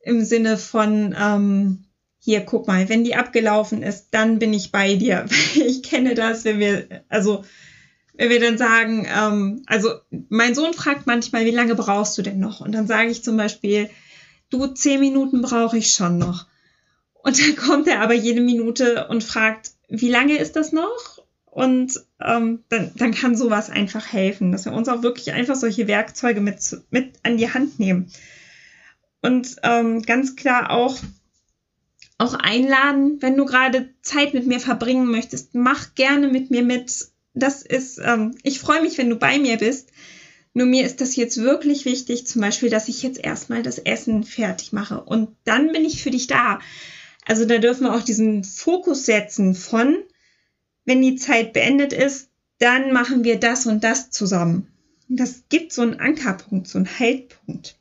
im 0.00 0.24
Sinne 0.24 0.56
von, 0.56 1.14
ähm, 1.18 1.84
hier, 2.18 2.40
guck 2.40 2.66
mal, 2.66 2.88
wenn 2.88 3.04
die 3.04 3.16
abgelaufen 3.16 3.82
ist, 3.82 4.08
dann 4.12 4.38
bin 4.38 4.54
ich 4.54 4.72
bei 4.72 4.94
dir. 4.94 5.26
ich 5.54 5.82
kenne 5.82 6.14
das, 6.14 6.44
wenn 6.44 6.58
wir, 6.58 7.04
also 7.08 7.44
wenn 8.14 8.30
wir 8.30 8.40
dann 8.40 8.56
sagen, 8.56 9.06
ähm, 9.14 9.62
also 9.66 9.90
mein 10.30 10.54
Sohn 10.54 10.72
fragt 10.72 11.06
manchmal, 11.06 11.44
wie 11.44 11.50
lange 11.50 11.74
brauchst 11.74 12.16
du 12.16 12.22
denn 12.22 12.38
noch? 12.38 12.60
Und 12.60 12.72
dann 12.72 12.86
sage 12.86 13.10
ich 13.10 13.22
zum 13.22 13.36
Beispiel, 13.36 13.90
du, 14.48 14.66
zehn 14.68 15.00
Minuten 15.00 15.42
brauche 15.42 15.76
ich 15.76 15.92
schon 15.92 16.16
noch. 16.16 16.46
Und 17.24 17.40
dann 17.40 17.56
kommt 17.56 17.88
er 17.88 18.02
aber 18.02 18.12
jede 18.12 18.42
Minute 18.42 19.08
und 19.08 19.24
fragt, 19.24 19.70
wie 19.88 20.10
lange 20.10 20.36
ist 20.36 20.56
das 20.56 20.72
noch? 20.72 21.24
Und 21.46 22.04
ähm, 22.20 22.64
dann, 22.68 22.92
dann 22.96 23.14
kann 23.14 23.34
sowas 23.34 23.70
einfach 23.70 24.12
helfen, 24.12 24.52
dass 24.52 24.66
wir 24.66 24.72
uns 24.72 24.88
auch 24.88 25.02
wirklich 25.02 25.32
einfach 25.32 25.56
solche 25.56 25.88
Werkzeuge 25.88 26.42
mit, 26.42 26.58
mit 26.90 27.14
an 27.22 27.38
die 27.38 27.50
Hand 27.50 27.80
nehmen. 27.80 28.10
Und 29.22 29.56
ähm, 29.62 30.02
ganz 30.02 30.36
klar 30.36 30.70
auch, 30.70 30.98
auch 32.18 32.34
einladen, 32.34 33.22
wenn 33.22 33.38
du 33.38 33.46
gerade 33.46 33.88
Zeit 34.02 34.34
mit 34.34 34.46
mir 34.46 34.60
verbringen 34.60 35.10
möchtest, 35.10 35.54
mach 35.54 35.94
gerne 35.94 36.28
mit 36.28 36.50
mir 36.50 36.62
mit. 36.62 37.06
Das 37.32 37.62
ist, 37.62 37.98
ähm, 38.04 38.36
ich 38.42 38.58
freue 38.58 38.82
mich, 38.82 38.98
wenn 38.98 39.08
du 39.08 39.16
bei 39.16 39.38
mir 39.38 39.56
bist. 39.56 39.92
Nur 40.52 40.66
mir 40.66 40.84
ist 40.84 41.00
das 41.00 41.16
jetzt 41.16 41.38
wirklich 41.38 41.86
wichtig, 41.86 42.26
zum 42.26 42.42
Beispiel, 42.42 42.68
dass 42.68 42.88
ich 42.88 43.02
jetzt 43.02 43.18
erstmal 43.18 43.62
das 43.62 43.78
Essen 43.78 44.24
fertig 44.24 44.72
mache 44.72 45.00
und 45.00 45.30
dann 45.44 45.72
bin 45.72 45.86
ich 45.86 46.02
für 46.02 46.10
dich 46.10 46.26
da. 46.26 46.60
Also 47.26 47.44
da 47.44 47.58
dürfen 47.58 47.84
wir 47.84 47.94
auch 47.94 48.02
diesen 48.02 48.44
Fokus 48.44 49.06
setzen 49.06 49.54
von, 49.54 49.96
wenn 50.84 51.00
die 51.00 51.16
Zeit 51.16 51.52
beendet 51.52 51.92
ist, 51.92 52.28
dann 52.58 52.92
machen 52.92 53.24
wir 53.24 53.40
das 53.40 53.66
und 53.66 53.82
das 53.82 54.10
zusammen. 54.10 54.68
Das 55.08 55.44
gibt 55.48 55.72
so 55.72 55.82
einen 55.82 56.00
Ankerpunkt, 56.00 56.68
so 56.68 56.78
einen 56.78 56.98
Haltpunkt. 56.98 57.78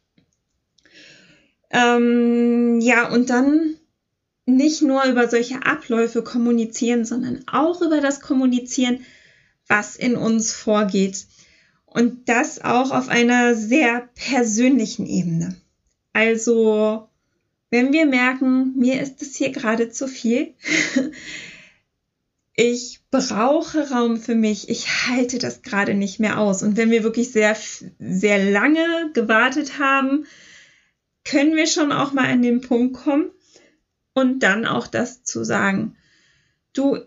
Ähm, 1.69 2.79
ja, 2.81 3.09
und 3.09 3.29
dann 3.29 3.75
nicht 4.45 4.81
nur 4.81 5.03
über 5.05 5.29
solche 5.29 5.65
Abläufe 5.65 6.21
kommunizieren, 6.21 7.05
sondern 7.05 7.43
auch 7.47 7.81
über 7.81 8.01
das 8.01 8.19
Kommunizieren, 8.19 9.05
was 9.67 9.95
in 9.95 10.15
uns 10.15 10.53
vorgeht. 10.53 11.25
Und 11.85 12.27
das 12.27 12.63
auch 12.63 12.91
auf 12.91 13.07
einer 13.07 13.55
sehr 13.55 14.09
persönlichen 14.15 15.05
Ebene. 15.05 15.55
Also 16.11 17.09
wenn 17.73 17.91
wir 17.91 18.05
merken, 18.05 18.77
mir 18.77 19.01
ist 19.01 19.23
es 19.23 19.35
hier 19.35 19.49
gerade 19.49 19.89
zu 19.89 20.07
viel, 20.07 20.53
ich 22.55 22.99
brauche 23.09 23.89
Raum 23.89 24.17
für 24.17 24.35
mich, 24.35 24.69
ich 24.69 25.07
halte 25.07 25.39
das 25.39 25.63
gerade 25.63 25.95
nicht 25.95 26.19
mehr 26.19 26.37
aus. 26.37 26.61
Und 26.61 26.77
wenn 26.77 26.91
wir 26.91 27.01
wirklich 27.01 27.31
sehr, 27.31 27.57
sehr 27.97 28.51
lange 28.51 29.09
gewartet 29.15 29.79
haben, 29.79 30.27
können 31.25 31.55
wir 31.55 31.65
schon 31.65 31.91
auch 31.91 32.13
mal 32.13 32.27
an 32.27 32.43
den 32.43 32.61
Punkt 32.61 32.95
kommen 32.95 33.31
und 34.13 34.43
dann 34.43 34.67
auch 34.67 34.85
das 34.85 35.23
zu 35.23 35.43
sagen. 35.43 35.97
Du, 36.73 36.99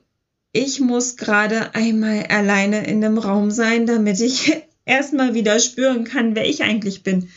ich 0.50 0.80
muss 0.80 1.16
gerade 1.16 1.76
einmal 1.76 2.25
alleine 2.25 2.88
in 2.88 3.00
dem 3.00 3.18
Raum 3.18 3.52
sein, 3.52 3.87
damit 3.87 4.18
ich 4.18 4.52
erstmal 4.85 5.35
wieder 5.35 5.61
spüren 5.61 6.02
kann, 6.02 6.35
wer 6.35 6.49
ich 6.49 6.64
eigentlich 6.64 7.04
bin. 7.04 7.30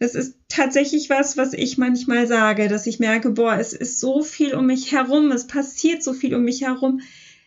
Das 0.00 0.14
ist 0.14 0.36
tatsächlich 0.48 1.10
was, 1.10 1.36
was 1.36 1.52
ich 1.52 1.76
manchmal 1.76 2.26
sage, 2.26 2.68
dass 2.68 2.86
ich 2.86 3.00
merke, 3.00 3.30
boah, 3.30 3.58
es 3.58 3.74
ist 3.74 4.00
so 4.00 4.22
viel 4.22 4.54
um 4.54 4.64
mich 4.64 4.92
herum, 4.92 5.30
es 5.30 5.46
passiert 5.46 6.02
so 6.02 6.14
viel 6.14 6.34
um 6.34 6.42
mich 6.42 6.62
herum. 6.62 7.02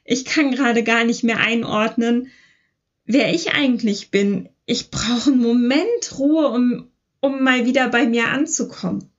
Ich 0.06 0.24
kann 0.24 0.52
gerade 0.52 0.84
gar 0.84 1.04
nicht 1.04 1.24
mehr 1.24 1.40
einordnen, 1.40 2.30
wer 3.06 3.34
ich 3.34 3.54
eigentlich 3.54 4.12
bin. 4.12 4.50
Ich 4.68 4.92
brauche 4.92 5.32
einen 5.32 5.42
Moment 5.42 6.20
Ruhe, 6.20 6.50
um, 6.50 6.92
um 7.22 7.42
mal 7.44 7.66
wieder 7.66 7.90
bei 7.90 8.06
mir 8.06 8.28
anzukommen. 8.28 9.10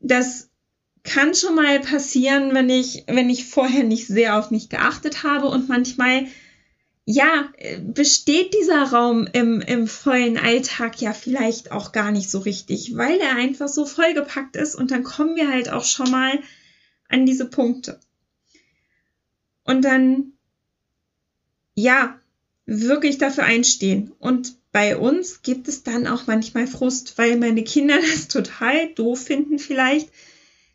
Das 0.00 0.50
kann 1.04 1.36
schon 1.36 1.54
mal 1.54 1.78
passieren, 1.78 2.52
wenn 2.52 2.68
ich, 2.68 3.04
wenn 3.06 3.30
ich 3.30 3.44
vorher 3.44 3.84
nicht 3.84 4.08
sehr 4.08 4.36
auf 4.36 4.50
mich 4.50 4.68
geachtet 4.68 5.22
habe 5.22 5.46
und 5.46 5.68
manchmal 5.68 6.26
ja, 7.04 7.52
besteht 7.80 8.54
dieser 8.54 8.84
Raum 8.84 9.26
im, 9.32 9.60
im 9.60 9.88
vollen 9.88 10.38
Alltag 10.38 11.00
ja 11.00 11.12
vielleicht 11.12 11.72
auch 11.72 11.90
gar 11.92 12.12
nicht 12.12 12.30
so 12.30 12.38
richtig, 12.38 12.96
weil 12.96 13.18
er 13.18 13.34
einfach 13.34 13.68
so 13.68 13.86
vollgepackt 13.86 14.56
ist 14.56 14.76
und 14.76 14.90
dann 14.90 15.02
kommen 15.02 15.34
wir 15.34 15.50
halt 15.50 15.68
auch 15.68 15.84
schon 15.84 16.10
mal 16.10 16.38
an 17.08 17.26
diese 17.26 17.46
Punkte. 17.46 17.98
Und 19.64 19.84
dann, 19.84 20.32
ja, 21.74 22.20
wirklich 22.66 23.18
dafür 23.18 23.44
einstehen. 23.44 24.12
Und 24.18 24.56
bei 24.70 24.96
uns 24.96 25.42
gibt 25.42 25.68
es 25.68 25.82
dann 25.82 26.06
auch 26.06 26.26
manchmal 26.26 26.66
Frust, 26.66 27.18
weil 27.18 27.36
meine 27.36 27.64
Kinder 27.64 27.98
das 28.12 28.28
total 28.28 28.88
doof 28.94 29.24
finden 29.24 29.58
vielleicht, 29.58 30.08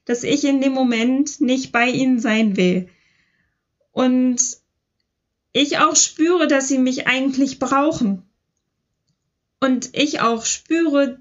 dass 0.05 0.24
ich 0.24 0.43
in 0.43 0.62
dem 0.62 0.74
Moment 0.74 1.39
nicht 1.39 1.72
bei 1.72 1.88
ihnen 1.88 2.19
sein 2.19 2.57
will. 2.57 2.89
Und 3.91 4.41
ich 5.53 5.79
auch 5.79 5.95
spüre, 5.95 6.47
dass 6.47 6.67
sie 6.67 6.77
mich 6.77 7.07
eigentlich 7.07 7.59
brauchen. 7.59 8.23
Und 9.59 9.89
ich 9.93 10.19
auch 10.19 10.45
spüre, 10.45 11.19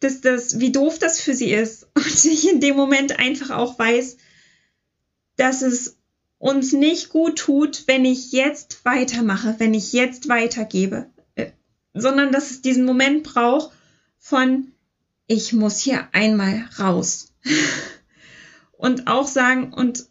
dass 0.00 0.20
das, 0.20 0.58
wie 0.58 0.72
doof 0.72 0.98
das 0.98 1.20
für 1.20 1.34
sie 1.34 1.52
ist. 1.52 1.88
Und 1.94 2.24
ich 2.24 2.48
in 2.48 2.60
dem 2.60 2.76
Moment 2.76 3.18
einfach 3.18 3.50
auch 3.50 3.78
weiß, 3.78 4.16
dass 5.36 5.62
es 5.62 5.98
uns 6.38 6.72
nicht 6.72 7.08
gut 7.08 7.38
tut, 7.38 7.84
wenn 7.86 8.04
ich 8.04 8.32
jetzt 8.32 8.84
weitermache, 8.84 9.56
wenn 9.58 9.74
ich 9.74 9.92
jetzt 9.92 10.28
weitergebe, 10.28 11.10
äh, 11.34 11.52
sondern 11.94 12.32
dass 12.32 12.50
es 12.50 12.62
diesen 12.62 12.84
Moment 12.84 13.22
braucht 13.22 13.72
von, 14.18 14.72
ich 15.26 15.52
muss 15.52 15.78
hier 15.78 16.08
einmal 16.12 16.68
raus. 16.78 17.32
und 18.72 19.06
auch 19.06 19.26
sagen, 19.26 19.72
und 19.72 20.06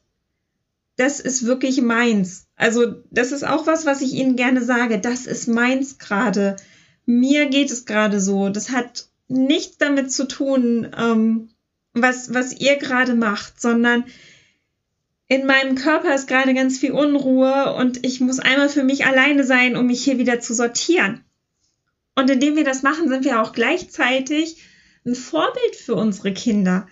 das 0.95 1.19
ist 1.19 1.45
wirklich 1.45 1.81
meins. 1.81 2.44
Also 2.55 2.95
das 3.11 3.31
ist 3.31 3.45
auch 3.45 3.67
was, 3.67 3.85
was 3.85 4.01
ich 4.01 4.13
Ihnen 4.13 4.35
gerne 4.35 4.63
sage. 4.63 4.99
Das 4.99 5.25
ist 5.25 5.47
meins 5.47 5.97
gerade. 5.97 6.55
Mir 7.05 7.47
geht 7.47 7.71
es 7.71 7.85
gerade 7.85 8.19
so. 8.19 8.49
Das 8.49 8.69
hat 8.69 9.07
nichts 9.27 9.77
damit 9.77 10.11
zu 10.11 10.27
tun, 10.27 10.87
ähm, 10.97 11.49
was, 11.93 12.33
was 12.33 12.53
ihr 12.53 12.75
gerade 12.77 13.15
macht, 13.15 13.59
sondern 13.59 14.05
in 15.27 15.45
meinem 15.47 15.75
Körper 15.75 16.13
ist 16.13 16.27
gerade 16.27 16.53
ganz 16.53 16.77
viel 16.77 16.91
Unruhe 16.91 17.73
und 17.73 18.05
ich 18.05 18.21
muss 18.21 18.39
einmal 18.39 18.69
für 18.69 18.83
mich 18.83 19.05
alleine 19.05 19.43
sein, 19.43 19.75
um 19.75 19.87
mich 19.87 20.03
hier 20.03 20.19
wieder 20.19 20.39
zu 20.39 20.53
sortieren. 20.53 21.23
Und 22.15 22.29
indem 22.29 22.55
wir 22.55 22.63
das 22.63 22.83
machen, 22.83 23.09
sind 23.09 23.25
wir 23.25 23.41
auch 23.41 23.51
gleichzeitig 23.51 24.63
ein 25.05 25.15
Vorbild 25.15 25.75
für 25.75 25.95
unsere 25.95 26.33
Kinder, 26.33 26.87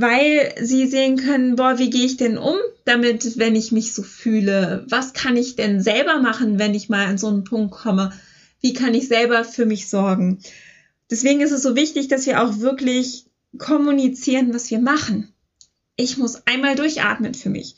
weil 0.00 0.54
sie 0.60 0.86
sehen 0.86 1.16
können, 1.16 1.56
boah, 1.56 1.78
wie 1.78 1.90
gehe 1.90 2.04
ich 2.04 2.16
denn 2.16 2.38
um 2.38 2.56
damit, 2.84 3.38
wenn 3.38 3.56
ich 3.56 3.72
mich 3.72 3.94
so 3.94 4.02
fühle? 4.02 4.84
Was 4.88 5.12
kann 5.12 5.36
ich 5.36 5.56
denn 5.56 5.80
selber 5.80 6.20
machen, 6.20 6.58
wenn 6.58 6.74
ich 6.74 6.88
mal 6.88 7.06
an 7.06 7.18
so 7.18 7.28
einen 7.28 7.44
Punkt 7.44 7.72
komme? 7.72 8.12
Wie 8.60 8.74
kann 8.74 8.94
ich 8.94 9.08
selber 9.08 9.44
für 9.44 9.66
mich 9.66 9.88
sorgen? 9.88 10.38
Deswegen 11.10 11.40
ist 11.40 11.52
es 11.52 11.62
so 11.62 11.76
wichtig, 11.76 12.08
dass 12.08 12.26
wir 12.26 12.42
auch 12.42 12.58
wirklich 12.58 13.26
kommunizieren, 13.58 14.52
was 14.52 14.70
wir 14.70 14.80
machen. 14.80 15.32
Ich 15.96 16.18
muss 16.18 16.42
einmal 16.46 16.74
durchatmen 16.74 17.34
für 17.34 17.48
mich. 17.48 17.76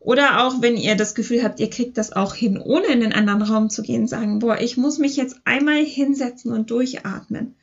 Oder 0.00 0.46
auch, 0.46 0.62
wenn 0.62 0.76
ihr 0.76 0.96
das 0.96 1.14
Gefühl 1.14 1.44
habt, 1.44 1.60
ihr 1.60 1.68
kriegt 1.68 1.98
das 1.98 2.12
auch 2.12 2.34
hin, 2.34 2.58
ohne 2.58 2.86
in 2.86 3.00
den 3.00 3.12
anderen 3.12 3.42
Raum 3.42 3.68
zu 3.68 3.82
gehen, 3.82 4.06
sagen, 4.06 4.38
boah, 4.38 4.58
ich 4.58 4.76
muss 4.76 4.98
mich 4.98 5.16
jetzt 5.16 5.36
einmal 5.44 5.84
hinsetzen 5.84 6.52
und 6.52 6.70
durchatmen. 6.70 7.54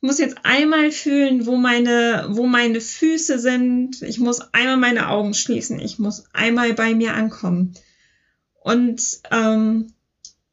Ich 0.00 0.06
muss 0.06 0.18
jetzt 0.18 0.36
einmal 0.44 0.92
fühlen, 0.92 1.46
wo 1.46 1.56
meine, 1.56 2.26
wo 2.30 2.46
meine 2.46 2.80
Füße 2.80 3.38
sind. 3.40 4.00
Ich 4.02 4.20
muss 4.20 4.40
einmal 4.52 4.76
meine 4.76 5.08
Augen 5.08 5.34
schließen. 5.34 5.80
Ich 5.80 5.98
muss 5.98 6.24
einmal 6.32 6.72
bei 6.74 6.94
mir 6.94 7.14
ankommen. 7.14 7.74
Und 8.62 9.02
ähm, 9.32 9.92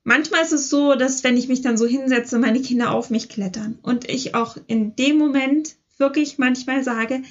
manchmal 0.04 0.42
ist 0.42 0.52
es 0.52 0.70
so, 0.70 0.96
dass 0.96 1.24
wenn 1.24 1.38
ich 1.38 1.48
mich 1.48 1.62
dann 1.62 1.78
so 1.78 1.86
hinsetze, 1.86 2.40
meine 2.40 2.62
Kinder 2.62 2.92
auf 2.92 3.12
mich 3.12 3.30
klettern 3.30 3.78
und 3.84 4.10
ich 4.10 4.34
auch 4.34 4.58
in 4.66 4.96
dem 4.96 5.18
Moment 5.18 5.76
wirklich 5.98 6.40
manchmal 6.40 6.84
sage, 6.84 7.22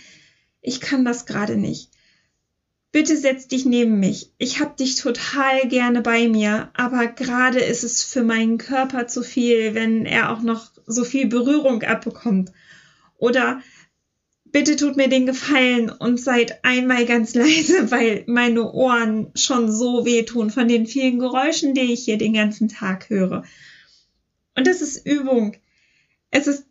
ich 0.61 0.81
kann 0.81 1.05
das 1.05 1.27
gerade 1.27 1.57
nicht 1.57 1.91
bitte 2.95 3.17
setz 3.17 3.49
dich 3.49 3.65
neben 3.65 3.99
mich. 3.99 4.31
Ich 4.39 4.61
hab 4.61 4.77
dich 4.77 4.95
total 4.95 5.67
gerne 5.67 6.01
bei 6.01 6.29
mir, 6.29 6.71
aber 6.75 7.09
gerade 7.09 7.59
ist 7.59 7.83
es 7.83 8.05
für 8.05 8.23
meinen 8.23 8.57
Körper 8.57 9.09
zu 9.09 9.25
viel, 9.25 9.75
wenn 9.75 10.07
er 10.07 10.31
auch 10.31 10.43
noch 10.43 10.71
so 10.87 11.03
viel 11.03 11.27
Berührung 11.27 11.83
abbekommt. 11.83 12.53
Oder 13.19 13.61
bitte 14.45 14.77
tut 14.77 14.97
mir 14.97 15.09
den 15.09 15.27
Gefallen 15.27 15.91
und 15.91 16.21
seid 16.21 16.65
einmal 16.65 17.05
ganz 17.05 17.35
leise, 17.35 17.91
weil 17.91 18.23
meine 18.29 18.71
Ohren 18.73 19.33
schon 19.35 19.73
so 19.73 20.07
wehtun 20.07 20.51
von 20.51 20.69
den 20.69 20.87
vielen 20.87 21.19
Geräuschen, 21.19 21.75
die 21.75 21.93
ich 21.93 22.05
hier 22.05 22.17
den 22.17 22.35
ganzen 22.35 22.69
Tag 22.69 23.11
höre. 23.11 23.43
Und 24.57 24.69
das 24.69 24.83
ist 24.83 25.05
Übung. 25.05 25.57
Es 26.31 26.47
ist 26.47 26.65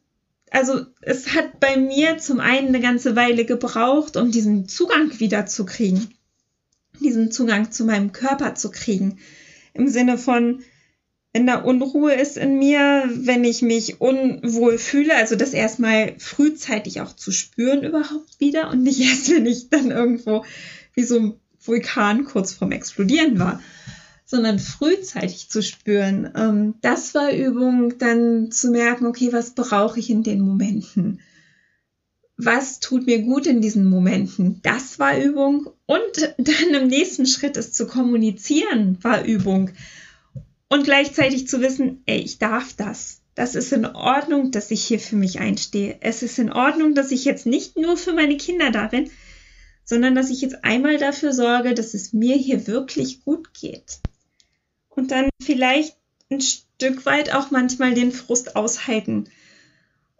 also 0.53 0.86
es 1.01 1.33
hat 1.33 1.60
bei 1.60 1.77
mir 1.77 2.19
zum 2.19 2.39
einen 2.39 2.67
eine 2.67 2.79
ganze 2.79 3.15
Weile 3.15 3.43
gebraucht, 3.43 4.15
um 4.17 4.31
diesen 4.31 4.67
Zugang 4.67 5.19
wieder 5.19 5.48
zu 5.48 5.65
kriegen, 5.65 6.13
diesen 7.00 7.31
Zugang 7.31 7.72
zu 7.72 7.86
meinem 7.86 8.12
Körper 8.12 8.53
zu 8.53 8.69
kriegen. 8.69 9.17
Im 9.74 9.88
Sinne 9.88 10.19
von, 10.19 10.63
wenn 11.33 11.48
da 11.48 11.55
Unruhe 11.55 12.13
ist 12.13 12.38
in 12.38 12.60
mir, 12.60 13.10
wenn 13.12 13.43
ich 13.43 13.63
mich 13.63 14.00
unwohl 14.00 14.77
fühle, 14.77 15.15
also 15.15 15.36
das 15.36 15.53
erstmal 15.53 16.13
frühzeitig 16.19 17.01
auch 17.01 17.15
zu 17.15 17.31
spüren 17.31 17.83
überhaupt 17.83 18.39
wieder 18.39 18.69
und 18.69 18.83
nicht 18.83 19.00
erst, 19.10 19.31
wenn 19.31 19.48
ich 19.48 19.69
dann 19.69 19.89
irgendwo 19.89 20.45
wie 20.93 21.03
so 21.03 21.17
ein 21.17 21.33
Vulkan 21.60 22.25
kurz 22.25 22.53
vorm 22.53 22.72
Explodieren 22.72 23.39
war 23.39 23.60
sondern 24.34 24.58
frühzeitig 24.58 25.50
zu 25.50 25.62
spüren. 25.62 26.28
Ähm, 26.36 26.74
das 26.82 27.13
war 27.13 27.32
Übung, 27.32 28.00
dann 28.00 28.50
zu 28.50 28.72
merken, 28.72 29.06
okay, 29.06 29.32
was 29.32 29.54
brauche 29.54 30.00
ich 30.00 30.10
in 30.10 30.24
den 30.24 30.42
Momenten? 30.42 31.20
Was 32.36 32.80
tut 32.80 33.06
mir 33.06 33.22
gut 33.22 33.46
in 33.46 33.62
diesen 33.62 33.86
Momenten? 33.86 34.60
Das 34.63 34.98
war 34.98 35.16
Übung. 35.20 35.70
Und 35.86 36.34
dann 36.40 36.82
im 36.82 36.88
nächsten 36.88 37.28
Schritt 37.28 37.58
es 37.58 37.74
zu 37.74 37.86
kommunizieren, 37.86 38.98
war 39.04 39.24
Übung. 39.24 39.70
Und 40.68 40.84
gleichzeitig 40.84 41.48
zu 41.48 41.62
wissen, 41.62 42.01
ey, 42.07 42.18
ich 42.18 42.40
darf 42.40 42.74
das. 42.74 43.22
Das 43.36 43.53
ist 43.53 43.72
in 43.72 43.86
Ordnung, 43.86 44.50
dass 44.50 44.72
ich 44.72 44.84
hier 44.84 45.00
für 45.00 45.16
mich 45.16 45.42
einstehe. 45.42 45.98
Es 46.01 46.24
ist 46.24 46.40
in 46.40 46.51
Ordnung, 46.51 46.96
dass 46.96 47.12
ich 47.12 47.24
jetzt 47.24 47.46
nicht 47.46 47.77
nur 47.77 47.98
für 47.98 48.14
meine 48.14 48.38
Kinder 48.38 48.72
da 48.72 48.88
bin, 48.88 49.12
sondern 49.86 50.16
dass 50.16 50.31
ich 50.31 50.42
jetzt 50.42 50.66
einmal 50.66 50.98
dafür 50.98 51.34
sorge, 51.34 51.75
dass 51.75 51.94
es 51.94 52.14
mir 52.14 52.36
hier 52.36 52.66
wirklich 52.66 53.24
gut 53.24 53.53
geht 53.53 54.00
und 54.96 55.12
dann 55.12 55.29
vielleicht 55.42 55.96
ein 56.32 56.42
Stück 56.42 57.06
weit 57.06 57.34
auch 57.34 57.51
manchmal 57.51 57.94
den 57.94 58.12
Frust 58.12 58.56
aushalten 58.56 59.29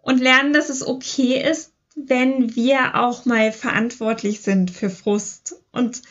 und 0.02 0.20
lernen, 0.20 0.52
dass 0.52 0.68
es 0.68 0.86
okay 0.86 1.42
ist, 1.42 1.72
wenn 1.96 2.54
wir 2.56 2.96
auch 2.96 3.24
mal 3.24 3.52
verantwortlich 3.52 4.40
sind 4.40 4.70
für 4.70 4.90
Frust. 4.90 5.56
Und 5.72 6.02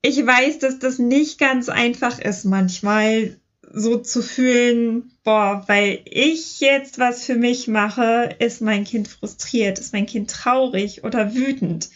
ich 0.00 0.24
weiß, 0.24 0.58
dass 0.60 0.78
das 0.78 0.98
nicht 0.98 1.38
ganz 1.38 1.68
einfach 1.68 2.18
ist, 2.18 2.44
manchmal 2.44 3.36
so 3.72 3.98
zu 3.98 4.22
fühlen, 4.22 5.12
boah, 5.24 5.64
weil 5.66 6.00
ich 6.04 6.60
jetzt 6.60 6.98
was 6.98 7.24
für 7.24 7.36
mich 7.36 7.68
mache, 7.68 8.36
ist 8.38 8.60
mein 8.60 8.84
Kind 8.84 9.08
frustriert, 9.08 9.78
ist 9.78 9.92
mein 9.92 10.06
Kind 10.06 10.30
traurig 10.30 11.04
oder 11.04 11.34
wütend 11.34 11.88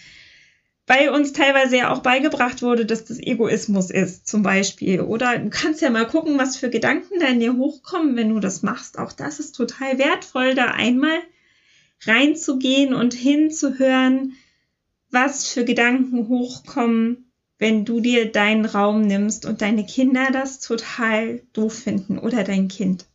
weil 0.86 1.08
uns 1.08 1.32
teilweise 1.32 1.76
ja 1.76 1.92
auch 1.92 1.98
beigebracht 1.98 2.62
wurde, 2.62 2.86
dass 2.86 3.04
das 3.04 3.18
Egoismus 3.18 3.90
ist, 3.90 4.28
zum 4.28 4.42
Beispiel. 4.42 5.00
Oder 5.00 5.38
du 5.38 5.50
kannst 5.50 5.80
ja 5.80 5.90
mal 5.90 6.06
gucken, 6.06 6.38
was 6.38 6.56
für 6.56 6.70
Gedanken 6.70 7.18
da 7.18 7.26
in 7.26 7.40
dir 7.40 7.56
hochkommen, 7.56 8.14
wenn 8.16 8.28
du 8.28 8.38
das 8.38 8.62
machst. 8.62 8.98
Auch 8.98 9.12
das 9.12 9.40
ist 9.40 9.52
total 9.52 9.98
wertvoll, 9.98 10.54
da 10.54 10.66
einmal 10.66 11.18
reinzugehen 12.04 12.94
und 12.94 13.14
hinzuhören, 13.14 14.34
was 15.10 15.48
für 15.48 15.64
Gedanken 15.64 16.28
hochkommen, 16.28 17.32
wenn 17.58 17.84
du 17.84 18.00
dir 18.00 18.30
deinen 18.30 18.66
Raum 18.66 19.02
nimmst 19.02 19.44
und 19.46 19.62
deine 19.62 19.86
Kinder 19.86 20.30
das 20.30 20.60
total 20.60 21.42
doof 21.52 21.74
finden 21.74 22.18
oder 22.18 22.44
dein 22.44 22.68
Kind. 22.68 23.06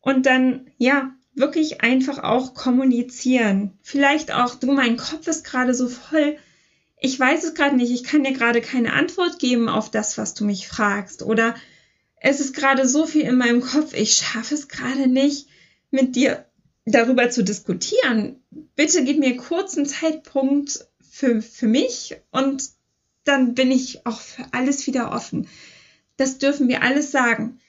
Und 0.00 0.26
dann, 0.26 0.70
ja, 0.78 1.12
wirklich 1.34 1.82
einfach 1.82 2.24
auch 2.24 2.54
kommunizieren. 2.54 3.78
Vielleicht 3.82 4.32
auch, 4.32 4.54
du, 4.56 4.72
mein 4.72 4.96
Kopf 4.96 5.26
ist 5.28 5.44
gerade 5.44 5.74
so 5.74 5.88
voll, 5.88 6.36
ich 7.00 7.18
weiß 7.18 7.44
es 7.44 7.54
gerade 7.54 7.76
nicht, 7.76 7.92
ich 7.92 8.04
kann 8.04 8.24
dir 8.24 8.32
gerade 8.32 8.60
keine 8.60 8.92
Antwort 8.92 9.38
geben 9.38 9.68
auf 9.68 9.90
das, 9.90 10.18
was 10.18 10.34
du 10.34 10.44
mich 10.44 10.66
fragst. 10.68 11.22
Oder 11.22 11.54
es 12.20 12.40
ist 12.40 12.54
gerade 12.54 12.88
so 12.88 13.06
viel 13.06 13.22
in 13.22 13.36
meinem 13.36 13.60
Kopf, 13.60 13.94
ich 13.94 14.14
schaffe 14.14 14.54
es 14.54 14.68
gerade 14.68 15.06
nicht, 15.06 15.48
mit 15.90 16.16
dir 16.16 16.44
darüber 16.84 17.30
zu 17.30 17.44
diskutieren. 17.44 18.42
Bitte 18.74 19.04
gib 19.04 19.18
mir 19.18 19.36
kurz 19.36 19.76
einen 19.76 19.86
Zeitpunkt 19.86 20.86
für, 21.10 21.42
für 21.42 21.66
mich 21.66 22.16
und 22.30 22.64
dann 23.24 23.54
bin 23.54 23.70
ich 23.70 24.06
auch 24.06 24.20
für 24.20 24.46
alles 24.52 24.86
wieder 24.86 25.12
offen. 25.12 25.48
Das 26.16 26.38
dürfen 26.38 26.68
wir 26.68 26.82
alles 26.82 27.10
sagen. 27.10 27.60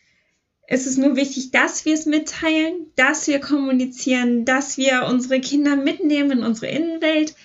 Es 0.67 0.85
ist 0.85 0.97
nur 0.97 1.15
wichtig, 1.15 1.51
dass 1.51 1.85
wir 1.85 1.93
es 1.93 2.05
mitteilen, 2.05 2.91
dass 2.95 3.27
wir 3.27 3.39
kommunizieren, 3.39 4.45
dass 4.45 4.77
wir 4.77 5.05
unsere 5.07 5.41
Kinder 5.41 5.75
mitnehmen 5.75 6.31
in 6.31 6.43
unsere 6.43 6.67
Innenwelt, 6.67 7.35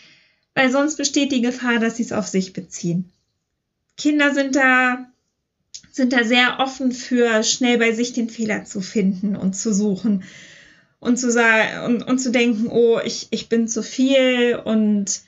weil 0.54 0.70
sonst 0.70 0.96
besteht 0.96 1.32
die 1.32 1.42
Gefahr, 1.42 1.78
dass 1.78 1.96
sie 1.96 2.04
es 2.04 2.12
auf 2.12 2.26
sich 2.26 2.52
beziehen. 2.52 3.10
Kinder 3.96 4.34
sind 4.34 4.56
da, 4.56 5.06
sind 5.92 6.12
da 6.12 6.24
sehr 6.24 6.58
offen 6.60 6.92
für 6.92 7.42
schnell 7.42 7.78
bei 7.78 7.92
sich 7.92 8.12
den 8.12 8.28
Fehler 8.28 8.64
zu 8.64 8.80
finden 8.80 9.36
und 9.36 9.54
zu 9.54 9.72
suchen 9.72 10.24
und 11.00 11.18
zu 11.18 11.30
sagen 11.30 11.84
und, 11.84 12.02
und 12.02 12.18
zu 12.18 12.30
denken, 12.30 12.68
oh, 12.68 12.98
ich, 13.04 13.28
ich 13.30 13.48
bin 13.48 13.68
zu 13.68 13.82
viel 13.82 14.60
und 14.64 15.22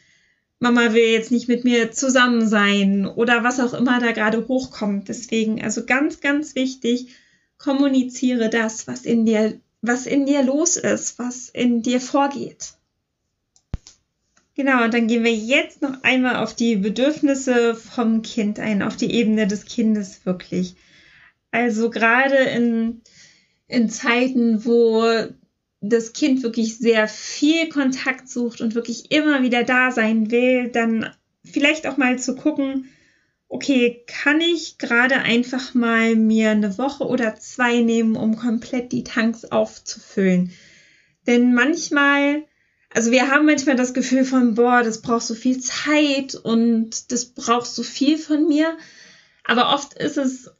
Mama 0.58 0.94
will 0.94 1.08
jetzt 1.10 1.30
nicht 1.30 1.48
mit 1.48 1.64
mir 1.64 1.92
zusammen 1.92 2.48
sein 2.48 3.06
oder 3.06 3.44
was 3.44 3.60
auch 3.60 3.74
immer 3.74 4.00
da 4.00 4.12
gerade 4.12 4.48
hochkommt. 4.48 5.08
Deswegen, 5.08 5.62
also 5.62 5.84
ganz, 5.84 6.20
ganz 6.20 6.54
wichtig, 6.54 7.08
kommuniziere 7.58 8.48
das, 8.48 8.86
was 8.86 9.04
in 9.04 9.26
dir, 9.26 9.60
was 9.82 10.06
in 10.06 10.24
dir 10.24 10.42
los 10.42 10.76
ist, 10.76 11.18
was 11.18 11.50
in 11.50 11.82
dir 11.82 12.00
vorgeht. 12.00 12.75
Genau, 14.56 14.84
und 14.84 14.94
dann 14.94 15.06
gehen 15.06 15.22
wir 15.22 15.34
jetzt 15.34 15.82
noch 15.82 16.02
einmal 16.02 16.36
auf 16.36 16.54
die 16.54 16.76
Bedürfnisse 16.76 17.74
vom 17.74 18.22
Kind 18.22 18.58
ein, 18.58 18.80
auf 18.80 18.96
die 18.96 19.12
Ebene 19.12 19.46
des 19.46 19.66
Kindes 19.66 20.24
wirklich. 20.24 20.76
Also 21.50 21.90
gerade 21.90 22.36
in, 22.36 23.02
in 23.68 23.90
Zeiten, 23.90 24.64
wo 24.64 25.04
das 25.82 26.14
Kind 26.14 26.42
wirklich 26.42 26.78
sehr 26.78 27.06
viel 27.06 27.68
Kontakt 27.68 28.30
sucht 28.30 28.62
und 28.62 28.74
wirklich 28.74 29.10
immer 29.12 29.42
wieder 29.42 29.62
da 29.62 29.90
sein 29.90 30.30
will, 30.30 30.68
dann 30.68 31.14
vielleicht 31.44 31.86
auch 31.86 31.98
mal 31.98 32.18
zu 32.18 32.34
gucken, 32.34 32.88
okay, 33.48 34.04
kann 34.06 34.40
ich 34.40 34.78
gerade 34.78 35.16
einfach 35.16 35.74
mal 35.74 36.16
mir 36.16 36.52
eine 36.52 36.78
Woche 36.78 37.04
oder 37.04 37.36
zwei 37.36 37.80
nehmen, 37.80 38.16
um 38.16 38.36
komplett 38.36 38.90
die 38.92 39.04
Tanks 39.04 39.44
aufzufüllen? 39.44 40.50
Denn 41.26 41.52
manchmal 41.52 42.44
also 42.96 43.10
wir 43.10 43.30
haben 43.30 43.44
manchmal 43.44 43.76
das 43.76 43.92
Gefühl 43.92 44.24
von, 44.24 44.54
boah, 44.54 44.82
das 44.82 45.02
braucht 45.02 45.26
so 45.26 45.34
viel 45.34 45.60
Zeit 45.60 46.34
und 46.34 47.12
das 47.12 47.26
braucht 47.26 47.66
so 47.66 47.82
viel 47.82 48.16
von 48.16 48.48
mir. 48.48 48.78
Aber 49.44 49.74
oft 49.74 49.92
ist 49.92 50.16
es 50.16 50.50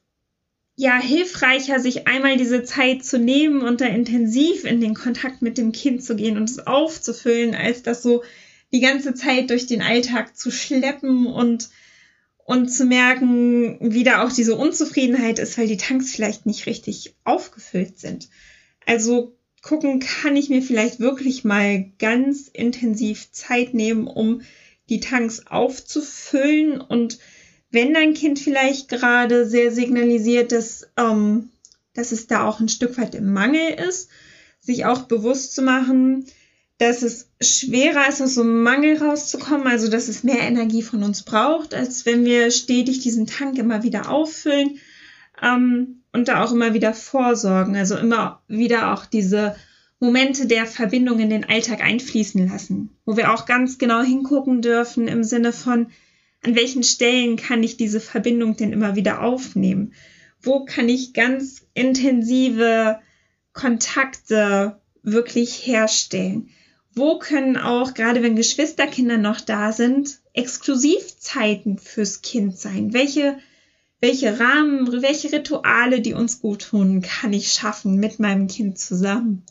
ja 0.75 1.01
hilfreicher, 1.01 1.81
sich 1.81 2.07
einmal 2.07 2.37
diese 2.37 2.63
Zeit 2.63 3.07
zu 3.07 3.19
nehmen 3.19 3.63
und 3.63 3.81
da 3.81 3.87
intensiv 3.87 4.65
in 4.65 4.83
den 4.83 4.93
Kontakt 4.93 5.41
mit 5.41 5.57
dem 5.57 5.73
Kind 5.73 6.05
zu 6.05 6.15
gehen 6.15 6.37
und 6.37 6.51
es 6.51 6.67
aufzufüllen, 6.67 7.55
als 7.55 7.83
das 7.83 8.03
so 8.03 8.23
die 8.71 8.81
ganze 8.81 9.15
Zeit 9.15 9.49
durch 9.49 9.67
den 9.67 9.81
Alltag 9.81 10.37
zu 10.37 10.51
schleppen 10.51 11.27
und 11.27 11.71
und 12.45 12.69
zu 12.69 12.85
merken, 12.85 13.79
wie 13.81 14.05
da 14.05 14.23
auch 14.23 14.31
diese 14.31 14.57
Unzufriedenheit 14.57 15.39
ist, 15.39 15.57
weil 15.57 15.69
die 15.69 15.79
Tanks 15.79 16.13
vielleicht 16.13 16.45
nicht 16.45 16.67
richtig 16.67 17.17
aufgefüllt 17.25 17.99
sind. 17.99 18.29
Also 18.85 19.36
gucken, 19.67 19.99
kann 19.99 20.37
ich 20.37 20.49
mir 20.49 20.63
vielleicht 20.63 21.01
wirklich 21.01 21.43
mal 21.43 21.91
ganz 21.99 22.47
intensiv 22.47 23.33
Zeit 23.33 23.75
nehmen, 23.75 24.07
um 24.07 24.43
die 24.89 25.01
Tanks 25.01 25.49
aufzufüllen? 25.49 26.81
Und 26.81 27.19
wenn 27.71 27.93
dein 27.93 28.15
Kind 28.15 28.39
vielleicht 28.39 28.89
gerade 28.89 29.45
sehr 29.45 29.73
signalisiert, 29.73 30.53
dass, 30.53 30.89
ähm, 30.97 31.51
dass 31.95 32.13
es 32.13 32.29
da 32.29 32.47
auch 32.47 32.61
ein 32.61 32.69
Stück 32.69 32.97
weit 32.97 33.17
im 33.17 33.33
Mangel 33.33 33.75
ist, 33.89 34.09
sich 34.61 34.85
auch 34.85 35.03
bewusst 35.03 35.55
zu 35.55 35.63
machen, 35.63 36.27
dass 36.79 37.03
es 37.03 37.31
schwerer 37.41 38.09
ist, 38.09 38.23
aus 38.23 38.35
so 38.35 38.43
einem 38.43 38.63
Mangel 38.63 38.99
rauszukommen, 38.99 39.67
also 39.67 39.89
dass 39.89 40.07
es 40.07 40.23
mehr 40.23 40.41
Energie 40.41 40.83
von 40.83 41.03
uns 41.03 41.25
braucht, 41.25 41.75
als 41.75 42.07
wenn 42.07 42.25
wir 42.25 42.53
stetig 42.53 43.01
diesen 43.01 43.27
Tank 43.27 43.59
immer 43.59 43.83
wieder 43.83 44.11
auffüllen 44.11 44.79
ähm, 45.43 46.03
und 46.13 46.29
da 46.29 46.45
auch 46.45 46.53
immer 46.53 46.75
wieder 46.75 46.95
vorsorgen, 46.95 47.77
also 47.77 47.97
immer 47.97 48.43
wieder 48.49 48.93
auch 48.93 49.07
diese 49.07 49.57
Momente 49.99 50.47
der 50.47 50.67
Verbindung 50.67 51.21
in 51.21 51.31
den 51.31 51.49
Alltag 51.49 51.83
einfließen 51.83 52.49
lassen, 52.49 52.91
wo 53.05 53.17
wir 53.17 53.33
auch 53.33 53.47
ganz 53.47 53.79
genau 53.79 54.03
hingucken 54.03 54.63
dürfen 54.63 55.09
im 55.09 55.25
Sinne 55.25 55.53
von, 55.53 55.89
an 56.43 56.55
welchen 56.55 56.83
Stellen 56.83 57.37
kann 57.37 57.63
ich 57.63 57.77
diese 57.77 58.01
Verbindung 58.01 58.57
denn 58.57 58.73
immer 58.73 58.95
wieder 58.95 59.23
aufnehmen? 59.23 59.95
Wo 60.41 60.65
kann 60.65 60.89
ich 60.89 61.13
ganz 61.13 61.67
intensive 61.75 63.01
Kontakte 63.53 64.81
wirklich 65.03 65.67
herstellen? 65.67 66.51
Wo 66.95 67.19
können 67.19 67.57
auch, 67.57 67.95
gerade 67.95 68.23
wenn 68.23 68.37
Geschwisterkinder 68.37 69.19
noch 69.19 69.41
da 69.41 69.73
sind, 69.73 70.21
Exklusivzeiten 70.35 71.79
fürs 71.79 72.23
Kind 72.23 72.57
sein? 72.59 72.93
Welche, 72.93 73.39
welche 74.07 74.39
Rahmen, 74.39 75.03
welche 75.03 75.33
Rituale, 75.33 76.01
die 76.01 76.15
uns 76.15 76.41
gut 76.41 76.69
tun, 76.71 77.03
kann 77.03 77.33
ich 77.33 77.53
schaffen 77.53 77.97
mit 77.97 78.21
meinem 78.21 78.47
Kind 78.47 78.79
zusammen? 78.79 79.43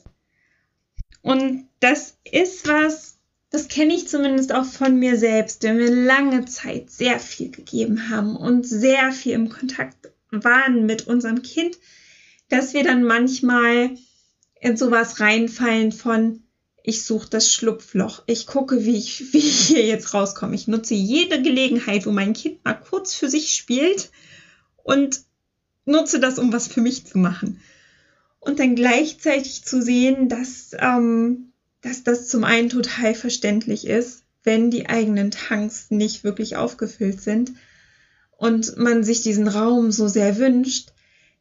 Und 1.21 1.67
das 1.81 2.17
ist 2.23 2.65
was, 2.65 3.17
das 3.49 3.67
kenne 3.67 3.93
ich 3.93 4.07
zumindest 4.07 4.53
auch 4.53 4.63
von 4.63 4.97
mir 4.97 5.17
selbst, 5.17 5.63
wenn 5.63 5.77
wir 5.77 5.93
lange 5.93 6.45
Zeit 6.45 6.89
sehr 6.89 7.19
viel 7.19 7.51
gegeben 7.51 8.09
haben 8.09 8.37
und 8.37 8.65
sehr 8.65 9.11
viel 9.11 9.33
im 9.33 9.49
Kontakt 9.49 10.13
waren 10.31 10.85
mit 10.85 11.05
unserem 11.05 11.41
Kind, 11.41 11.77
dass 12.47 12.73
wir 12.73 12.85
dann 12.85 13.03
manchmal 13.03 13.97
in 14.61 14.77
sowas 14.77 15.19
reinfallen 15.19 15.91
von, 15.91 16.43
ich 16.81 17.03
suche 17.03 17.29
das 17.29 17.51
Schlupfloch. 17.51 18.23
Ich 18.25 18.47
gucke, 18.47 18.85
wie 18.85 18.95
ich, 18.95 19.33
wie 19.33 19.39
ich 19.39 19.67
hier 19.67 19.85
jetzt 19.85 20.13
rauskomme. 20.13 20.55
Ich 20.55 20.69
nutze 20.69 20.93
jede 20.93 21.41
Gelegenheit, 21.41 22.05
wo 22.05 22.11
mein 22.11 22.31
Kind 22.31 22.63
mal 22.63 22.75
kurz 22.75 23.15
für 23.15 23.27
sich 23.27 23.53
spielt 23.53 24.11
und 24.85 25.21
nutze 25.85 26.19
das, 26.19 26.39
um 26.39 26.53
was 26.53 26.67
für 26.67 26.79
mich 26.79 27.05
zu 27.05 27.17
machen. 27.17 27.59
Und 28.39 28.59
dann 28.59 28.75
gleichzeitig 28.75 29.65
zu 29.65 29.81
sehen, 29.81 30.29
dass, 30.29 30.71
ähm, 30.77 31.51
dass 31.81 32.03
das 32.03 32.27
zum 32.27 32.43
einen 32.43 32.69
total 32.69 33.15
verständlich 33.15 33.87
ist, 33.87 34.23
wenn 34.43 34.69
die 34.69 34.87
eigenen 34.87 35.31
Tanks 35.31 35.87
nicht 35.89 36.23
wirklich 36.23 36.55
aufgefüllt 36.55 37.19
sind 37.19 37.53
und 38.37 38.77
man 38.77 39.03
sich 39.03 39.23
diesen 39.23 39.47
Raum 39.47 39.91
so 39.91 40.07
sehr 40.07 40.37
wünscht, 40.37 40.91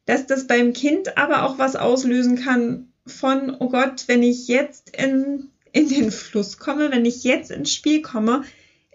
dass 0.05 0.25
das 0.25 0.47
beim 0.47 0.73
Kind 0.73 1.15
aber 1.15 1.43
auch 1.43 1.59
was 1.59 1.75
auslösen 1.75 2.37
kann, 2.37 2.87
von, 3.05 3.55
oh 3.59 3.69
Gott, 3.69 4.05
wenn 4.07 4.23
ich 4.23 4.47
jetzt 4.47 4.97
in, 4.97 5.49
in 5.71 5.87
den 5.87 6.11
Fluss 6.11 6.57
komme, 6.57 6.89
wenn 6.89 7.05
ich 7.05 7.23
jetzt 7.23 7.51
ins 7.51 7.71
Spiel 7.71 8.01
komme, 8.01 8.43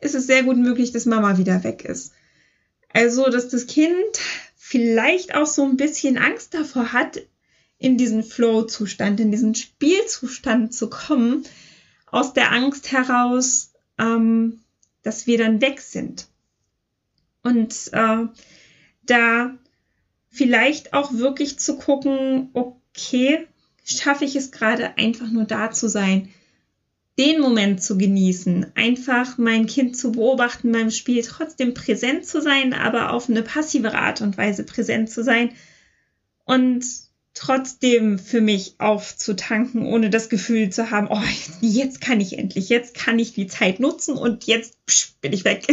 ist 0.01 0.17
es 0.17 0.27
sehr 0.27 0.43
gut 0.43 0.57
möglich, 0.57 0.91
dass 0.91 1.07
Mama 1.07 1.39
wieder 1.39 1.63
weg 1.63 1.85
ist. 1.85 2.13
Also, 2.93 3.31
dass 3.31 3.49
das 3.49 3.67
Kind 3.67 3.95
vielleicht 4.57 5.35
auch 5.35 5.47
so 5.47 5.65
ein 5.65 5.77
bisschen 5.77 6.19
Angst 6.19 6.55
davor 6.55 6.93
hat, 6.93 7.21
in 7.79 7.97
diesen 7.97 8.23
Flow-Zustand, 8.23 9.21
in 9.21 9.31
diesen 9.31 9.55
Spielzustand 9.55 10.75
zu 10.75 10.91
kommen, 10.91 11.45
aus 12.07 12.35
der 12.35 12.53
Angst 12.53 12.93
heraus, 12.93 13.73
ähm, 13.99 14.61
dass 15.03 15.27
wir 15.27 15.39
dann 15.39 15.61
weg 15.61 15.81
sind. 15.81 16.29
Und 17.43 17.75
äh, 17.93 18.27
da 19.03 19.59
vielleicht 20.29 20.93
auch 20.93 21.15
wirklich 21.15 21.59
zu 21.59 21.77
gucken, 21.79 22.51
okay, 22.53 23.47
schaffe 23.83 24.25
ich 24.25 24.37
es 24.37 24.53
gerade 24.53 24.99
einfach 24.99 25.31
nur 25.31 25.45
da 25.45 25.71
zu 25.71 25.89
sein, 25.89 26.29
den 27.21 27.39
Moment 27.39 27.83
zu 27.83 27.99
genießen, 27.99 28.75
einfach 28.75 29.37
mein 29.37 29.67
Kind 29.67 29.95
zu 29.95 30.13
beobachten 30.13 30.73
beim 30.73 30.91
Spiel, 30.91 31.23
trotzdem 31.23 31.75
präsent 31.75 32.25
zu 32.25 32.41
sein, 32.41 32.73
aber 32.73 33.13
auf 33.13 33.29
eine 33.29 33.43
passivere 33.43 33.99
Art 33.99 34.23
und 34.23 34.39
Weise 34.39 34.65
präsent 34.65 35.11
zu 35.11 35.23
sein 35.23 35.51
und 36.47 36.83
trotzdem 37.35 38.19
für 38.19 38.41
mich 38.41 38.77
aufzutanken, 38.79 39.85
ohne 39.85 40.09
das 40.09 40.31
Gefühl 40.31 40.71
zu 40.71 40.91
haben, 40.91 41.09
oh, 41.11 41.23
jetzt 41.61 42.01
kann 42.01 42.23
ich 42.23 42.39
endlich, 42.39 42.71
jetzt 42.71 42.95
kann 42.95 43.19
ich 43.19 43.35
die 43.35 43.47
Zeit 43.47 43.81
nutzen 43.81 44.17
und 44.17 44.45
jetzt 44.45 44.79
bin 45.21 45.35
ich 45.35 45.45
weg. 45.45 45.67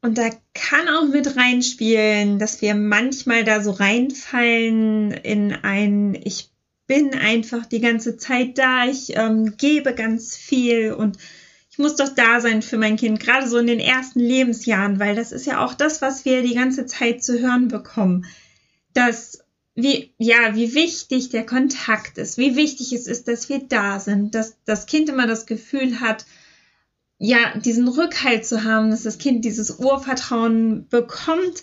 Und 0.00 0.16
da 0.16 0.30
kann 0.54 0.88
auch 0.88 1.08
mit 1.08 1.36
reinspielen, 1.36 2.38
dass 2.38 2.62
wir 2.62 2.74
manchmal 2.74 3.42
da 3.44 3.60
so 3.60 3.72
reinfallen 3.72 5.10
in 5.10 5.52
ein, 5.52 6.14
ich 6.14 6.50
bin 6.88 7.14
einfach 7.14 7.66
die 7.66 7.80
ganze 7.80 8.16
Zeit 8.16 8.58
da, 8.58 8.86
ich 8.86 9.16
ähm, 9.16 9.56
gebe 9.56 9.94
ganz 9.94 10.36
viel 10.36 10.92
und 10.92 11.18
ich 11.70 11.78
muss 11.78 11.94
doch 11.94 12.08
da 12.08 12.40
sein 12.40 12.62
für 12.62 12.78
mein 12.78 12.96
Kind, 12.96 13.20
gerade 13.20 13.46
so 13.46 13.58
in 13.58 13.68
den 13.68 13.78
ersten 13.78 14.18
Lebensjahren, 14.18 14.98
weil 14.98 15.14
das 15.14 15.30
ist 15.30 15.46
ja 15.46 15.64
auch 15.64 15.74
das, 15.74 16.02
was 16.02 16.24
wir 16.24 16.42
die 16.42 16.54
ganze 16.54 16.86
Zeit 16.86 17.22
zu 17.22 17.38
hören 17.38 17.68
bekommen, 17.68 18.26
dass 18.94 19.44
wie, 19.76 20.12
ja, 20.18 20.56
wie 20.56 20.74
wichtig 20.74 21.28
der 21.28 21.46
Kontakt 21.46 22.18
ist, 22.18 22.36
wie 22.36 22.56
wichtig 22.56 22.92
es 22.92 23.06
ist, 23.06 23.28
dass 23.28 23.48
wir 23.48 23.60
da 23.60 24.00
sind, 24.00 24.34
dass 24.34 24.56
das 24.64 24.86
Kind 24.86 25.08
immer 25.08 25.28
das 25.28 25.46
Gefühl 25.46 26.00
hat, 26.00 26.26
ja, 27.18 27.56
diesen 27.58 27.86
Rückhalt 27.86 28.44
zu 28.44 28.64
haben, 28.64 28.90
dass 28.90 29.04
das 29.04 29.18
Kind 29.18 29.44
dieses 29.44 29.78
Urvertrauen 29.78 30.88
bekommt. 30.88 31.62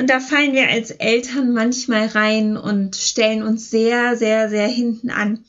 Und 0.00 0.08
da 0.08 0.18
fallen 0.18 0.54
wir 0.54 0.66
als 0.70 0.92
Eltern 0.92 1.52
manchmal 1.52 2.06
rein 2.06 2.56
und 2.56 2.96
stellen 2.96 3.42
uns 3.42 3.70
sehr, 3.70 4.16
sehr, 4.16 4.48
sehr 4.48 4.66
hinten 4.66 5.10
an. 5.10 5.44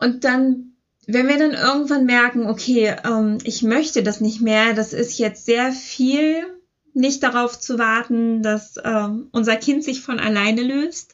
Und 0.00 0.24
dann, 0.24 0.72
wenn 1.06 1.28
wir 1.28 1.36
dann 1.36 1.52
irgendwann 1.52 2.06
merken, 2.06 2.46
okay, 2.46 2.96
ähm, 3.04 3.36
ich 3.44 3.62
möchte 3.62 4.02
das 4.02 4.22
nicht 4.22 4.40
mehr, 4.40 4.72
das 4.72 4.94
ist 4.94 5.18
jetzt 5.18 5.44
sehr 5.44 5.70
viel, 5.72 6.46
nicht 6.94 7.22
darauf 7.22 7.60
zu 7.60 7.78
warten, 7.78 8.42
dass 8.42 8.76
ähm, 8.82 9.28
unser 9.32 9.56
Kind 9.56 9.84
sich 9.84 10.00
von 10.00 10.18
alleine 10.18 10.62
löst. 10.62 11.12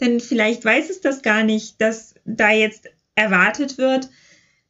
Denn 0.00 0.20
vielleicht 0.20 0.64
weiß 0.64 0.90
es 0.90 1.00
das 1.00 1.22
gar 1.22 1.42
nicht, 1.42 1.80
dass 1.80 2.14
da 2.24 2.52
jetzt 2.52 2.86
erwartet 3.16 3.76
wird, 3.76 4.08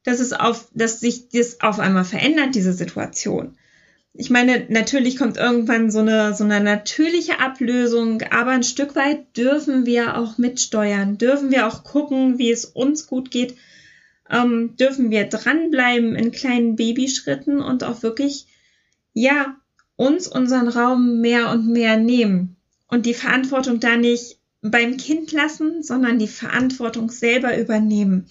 dass 0.03 0.21
es 0.21 0.33
auf, 0.33 0.71
dass 0.73 1.01
sich 1.01 1.29
das 1.29 1.61
auf 1.61 1.79
einmal 1.79 2.07
verändert, 2.07 2.55
diese 2.55 2.73
Situation. 2.73 3.59
Ich 4.15 4.31
meine, 4.31 4.67
natürlich 4.69 5.17
kommt 5.17 5.37
irgendwann 5.37 5.91
so 5.91 6.01
eine, 6.01 6.35
so 6.35 6.45
eine 6.45 6.61
natürliche 6.61 7.41
Ablösung, 7.41 8.23
aber 8.23 8.51
ein 8.51 8.65
Stück 8.65 8.97
weit 8.97 9.37
dürfen 9.37 9.87
wir 9.87 10.17
auch 10.17 10.39
mitsteuern, 10.39 11.19
dürfen 11.19 11.51
wir 11.51 11.67
auch 11.67 11.85
gucken, 11.85 12.39
wie 12.39 12.51
es 12.51 12.65
uns 12.65 13.07
gut 13.07 13.31
geht, 13.31 13.55
ähm, 14.29 14.77
dürfen 14.77 15.11
wir 15.11 15.25
dranbleiben 15.25 16.17
in 16.17 16.33
kleinen 16.33 16.77
Babyschritten 16.77 17.61
und 17.61 17.85
auch 17.85 18.03
wirklich, 18.03 18.47
ja, 19.13 19.57
uns 19.97 20.27
unseren 20.27 20.69
Raum 20.69 21.21
mehr 21.21 21.51
und 21.51 21.69
mehr 21.69 21.97
nehmen 21.97 22.57
und 22.89 23.07
die 23.07 23.15
Verantwortung 23.15 23.81
da 23.81 23.97
nicht 23.97 24.39
beim 24.63 24.97
Kind 24.97 25.33
lassen, 25.33 25.83
sondern 25.83 26.19
die 26.19 26.29
Verantwortung 26.29 27.11
selber 27.11 27.57
übernehmen 27.59 28.27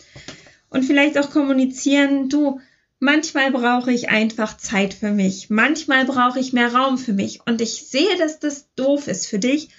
und 0.69 0.83
vielleicht 0.83 1.17
auch 1.17 1.31
kommunizieren, 1.31 2.29
du, 2.29 2.59
manchmal 2.99 3.51
brauche 3.51 3.91
ich 3.91 4.09
einfach 4.09 4.57
Zeit 4.57 4.93
für 4.93 5.11
mich, 5.11 5.49
manchmal 5.49 6.05
brauche 6.05 6.39
ich 6.39 6.53
mehr 6.53 6.73
Raum 6.73 6.97
für 6.97 7.13
mich. 7.13 7.41
Und 7.45 7.61
ich 7.61 7.87
sehe, 7.87 8.17
dass 8.17 8.39
das 8.39 8.73
doof 8.75 9.07
ist 9.07 9.27
für 9.27 9.39
dich. 9.39 9.69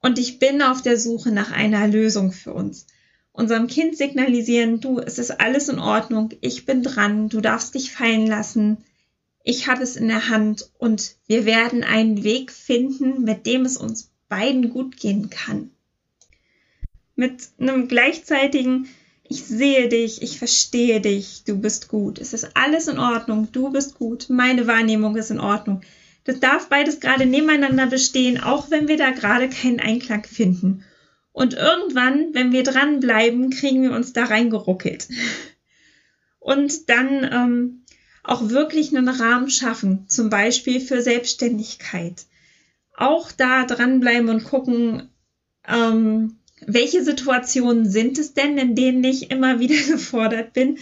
Und 0.00 0.18
ich 0.18 0.38
bin 0.38 0.62
auf 0.62 0.82
der 0.82 0.98
Suche 0.98 1.30
nach 1.30 1.52
einer 1.52 1.86
Lösung 1.86 2.32
für 2.32 2.52
uns. 2.52 2.86
Unserem 3.32 3.66
Kind 3.66 3.96
signalisieren, 3.96 4.80
du, 4.80 4.98
es 4.98 5.18
ist 5.18 5.40
alles 5.40 5.68
in 5.68 5.78
Ordnung, 5.78 6.30
ich 6.40 6.66
bin 6.66 6.82
dran, 6.82 7.28
du 7.28 7.40
darfst 7.40 7.74
dich 7.74 7.92
fallen 7.92 8.26
lassen, 8.26 8.84
ich 9.44 9.68
habe 9.68 9.82
es 9.82 9.96
in 9.96 10.08
der 10.08 10.28
Hand. 10.28 10.70
Und 10.78 11.16
wir 11.26 11.44
werden 11.44 11.84
einen 11.84 12.24
Weg 12.24 12.52
finden, 12.52 13.22
mit 13.22 13.46
dem 13.46 13.64
es 13.64 13.76
uns 13.76 14.10
beiden 14.28 14.70
gut 14.70 14.96
gehen 14.96 15.30
kann. 15.30 15.70
Mit 17.14 17.48
einem 17.58 17.88
gleichzeitigen 17.88 18.88
ich 19.32 19.46
sehe 19.46 19.88
dich, 19.88 20.20
ich 20.20 20.38
verstehe 20.38 21.00
dich, 21.00 21.44
du 21.46 21.56
bist 21.56 21.88
gut. 21.88 22.18
Es 22.18 22.34
ist 22.34 22.50
alles 22.54 22.86
in 22.86 22.98
Ordnung, 22.98 23.48
du 23.50 23.70
bist 23.70 23.94
gut, 23.94 24.26
meine 24.28 24.66
Wahrnehmung 24.66 25.16
ist 25.16 25.30
in 25.30 25.40
Ordnung. 25.40 25.80
Das 26.24 26.38
darf 26.38 26.68
beides 26.68 27.00
gerade 27.00 27.24
nebeneinander 27.24 27.86
bestehen, 27.86 28.42
auch 28.42 28.70
wenn 28.70 28.88
wir 28.88 28.98
da 28.98 29.10
gerade 29.10 29.48
keinen 29.48 29.80
Einklang 29.80 30.24
finden. 30.24 30.84
Und 31.32 31.54
irgendwann, 31.54 32.34
wenn 32.34 32.52
wir 32.52 32.62
dranbleiben, 32.62 33.48
kriegen 33.48 33.82
wir 33.82 33.92
uns 33.92 34.12
da 34.12 34.24
reingeruckelt. 34.24 35.08
Und 36.38 36.90
dann 36.90 37.24
ähm, 37.32 37.84
auch 38.22 38.50
wirklich 38.50 38.94
einen 38.94 39.08
Rahmen 39.08 39.48
schaffen, 39.48 40.06
zum 40.08 40.28
Beispiel 40.28 40.78
für 40.78 41.00
Selbstständigkeit. 41.00 42.26
Auch 42.94 43.32
da 43.32 43.64
dranbleiben 43.64 44.28
und 44.28 44.44
gucken, 44.44 45.08
ähm, 45.66 46.36
welche 46.66 47.04
Situationen 47.04 47.88
sind 47.88 48.18
es 48.18 48.34
denn, 48.34 48.58
in 48.58 48.74
denen 48.74 49.04
ich 49.04 49.30
immer 49.30 49.60
wieder 49.60 49.80
gefordert 49.90 50.52
bin. 50.52 50.78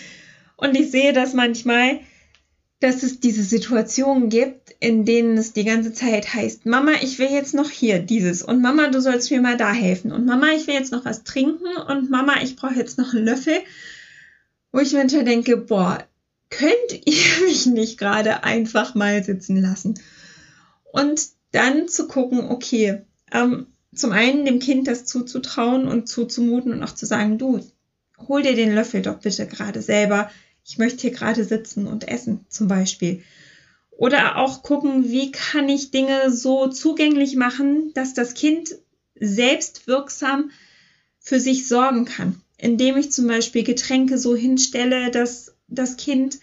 Und 0.56 0.76
ich 0.76 0.90
sehe 0.90 1.12
das 1.12 1.34
manchmal, 1.34 2.00
dass 2.80 3.02
es 3.02 3.20
diese 3.20 3.42
Situationen 3.42 4.30
gibt, 4.30 4.74
in 4.80 5.04
denen 5.04 5.36
es 5.36 5.52
die 5.52 5.64
ganze 5.64 5.92
Zeit 5.92 6.34
heißt, 6.34 6.64
Mama, 6.64 6.92
ich 7.02 7.18
will 7.18 7.30
jetzt 7.30 7.54
noch 7.54 7.70
hier 7.70 7.98
dieses 7.98 8.42
und 8.42 8.62
Mama, 8.62 8.88
du 8.88 9.00
sollst 9.02 9.30
mir 9.30 9.42
mal 9.42 9.58
da 9.58 9.72
helfen 9.72 10.12
und 10.12 10.24
Mama, 10.24 10.48
ich 10.56 10.66
will 10.66 10.74
jetzt 10.74 10.90
noch 10.90 11.04
was 11.04 11.22
trinken 11.22 11.76
und 11.88 12.10
Mama, 12.10 12.36
ich 12.42 12.56
brauche 12.56 12.74
jetzt 12.74 12.96
noch 12.96 13.12
einen 13.12 13.26
Löffel, 13.26 13.58
wo 14.72 14.80
ich 14.80 14.94
manchmal 14.94 15.24
denke, 15.24 15.58
boah, 15.58 15.98
könnt 16.48 16.72
ihr 17.04 17.44
mich 17.46 17.66
nicht 17.66 17.98
gerade 17.98 18.44
einfach 18.44 18.94
mal 18.94 19.22
sitzen 19.22 19.56
lassen? 19.56 20.00
Und 20.92 21.28
dann 21.52 21.88
zu 21.88 22.08
gucken, 22.08 22.50
okay, 22.50 23.02
ähm, 23.32 23.66
zum 23.94 24.12
einen 24.12 24.44
dem 24.44 24.58
Kind 24.58 24.86
das 24.86 25.04
zuzutrauen 25.04 25.88
und 25.88 26.08
zuzumuten 26.08 26.72
und 26.72 26.82
auch 26.82 26.94
zu 26.94 27.06
sagen, 27.06 27.38
du, 27.38 27.60
hol 28.28 28.42
dir 28.42 28.54
den 28.54 28.74
Löffel 28.74 29.02
doch 29.02 29.18
bitte 29.18 29.46
gerade 29.46 29.82
selber. 29.82 30.30
Ich 30.64 30.78
möchte 30.78 31.02
hier 31.02 31.10
gerade 31.10 31.44
sitzen 31.44 31.86
und 31.86 32.06
essen, 32.08 32.44
zum 32.48 32.68
Beispiel. 32.68 33.22
Oder 33.90 34.36
auch 34.36 34.62
gucken, 34.62 35.10
wie 35.10 35.30
kann 35.30 35.68
ich 35.68 35.90
Dinge 35.90 36.32
so 36.32 36.68
zugänglich 36.68 37.36
machen, 37.36 37.92
dass 37.94 38.14
das 38.14 38.34
Kind 38.34 38.74
selbst 39.14 39.86
wirksam 39.86 40.50
für 41.18 41.40
sich 41.40 41.68
sorgen 41.68 42.06
kann. 42.06 42.40
Indem 42.56 42.96
ich 42.96 43.12
zum 43.12 43.26
Beispiel 43.26 43.62
Getränke 43.62 44.18
so 44.18 44.36
hinstelle, 44.36 45.10
dass 45.10 45.54
das 45.68 45.96
Kind 45.96 46.38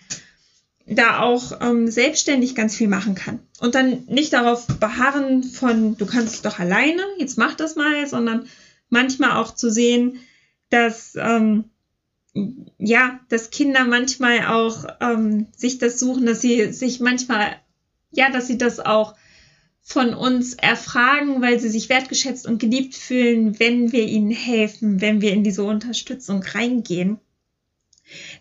da 0.87 1.19
auch 1.19 1.59
ähm, 1.61 1.89
selbstständig 1.89 2.55
ganz 2.55 2.75
viel 2.75 2.87
machen 2.87 3.15
kann. 3.15 3.39
Und 3.59 3.75
dann 3.75 4.05
nicht 4.07 4.33
darauf 4.33 4.67
beharren 4.67 5.43
von, 5.43 5.97
du 5.97 6.05
kannst 6.05 6.35
es 6.35 6.41
doch 6.41 6.59
alleine, 6.59 7.01
jetzt 7.19 7.37
mach 7.37 7.55
das 7.55 7.75
mal, 7.75 8.07
sondern 8.07 8.47
manchmal 8.89 9.31
auch 9.31 9.53
zu 9.53 9.69
sehen, 9.69 10.19
dass, 10.69 11.15
ähm, 11.15 11.65
ja, 12.77 13.19
dass 13.29 13.49
Kinder 13.49 13.85
manchmal 13.85 14.47
auch 14.47 14.85
ähm, 15.01 15.47
sich 15.55 15.77
das 15.77 15.99
suchen, 15.99 16.25
dass 16.25 16.41
sie 16.41 16.71
sich 16.71 16.99
manchmal, 16.99 17.57
ja, 18.11 18.29
dass 18.29 18.47
sie 18.47 18.57
das 18.57 18.79
auch 18.79 19.15
von 19.81 20.13
uns 20.13 20.53
erfragen, 20.53 21.41
weil 21.41 21.59
sie 21.59 21.69
sich 21.69 21.89
wertgeschätzt 21.89 22.45
und 22.45 22.59
geliebt 22.59 22.95
fühlen, 22.95 23.59
wenn 23.59 23.91
wir 23.91 24.05
ihnen 24.05 24.31
helfen, 24.31 25.01
wenn 25.01 25.21
wir 25.21 25.33
in 25.33 25.43
diese 25.43 25.63
Unterstützung 25.63 26.43
reingehen. 26.43 27.19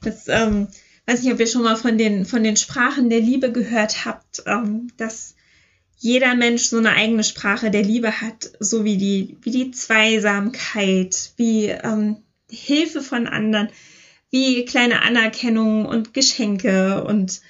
Das, 0.03 0.29
ähm, 0.29 0.69
weiß 1.07 1.23
nicht, 1.23 1.33
ob 1.33 1.41
ihr 1.41 1.47
schon 1.47 1.63
mal 1.63 1.77
von 1.77 1.99
den, 1.99 2.25
von 2.25 2.43
den 2.43 2.57
Sprachen 2.57 3.11
der 3.11 3.21
Liebe 3.21 3.53
gehört 3.53 4.05
habt, 4.05 4.43
ähm, 4.47 4.89
dass 4.97 5.35
jeder 5.99 6.35
Mensch 6.35 6.65
so 6.65 6.79
eine 6.79 6.93
eigene 6.93 7.25
Sprache 7.25 7.71
der 7.71 7.83
Liebe 7.83 8.21
hat, 8.21 8.51
so 8.61 8.85
wie 8.85 8.97
die, 8.97 9.39
wie 9.43 9.51
die 9.51 9.71
Zweisamkeit, 9.71 11.33
wie 11.37 11.67
ähm, 11.67 12.19
Hilfe 12.51 13.01
von 13.01 13.27
anderen, 13.27 13.69
wie 14.31 14.65
kleine 14.65 15.03
Anerkennung 15.03 15.87
und 15.87 16.13
Geschenke 16.13 17.05
und 17.05 17.41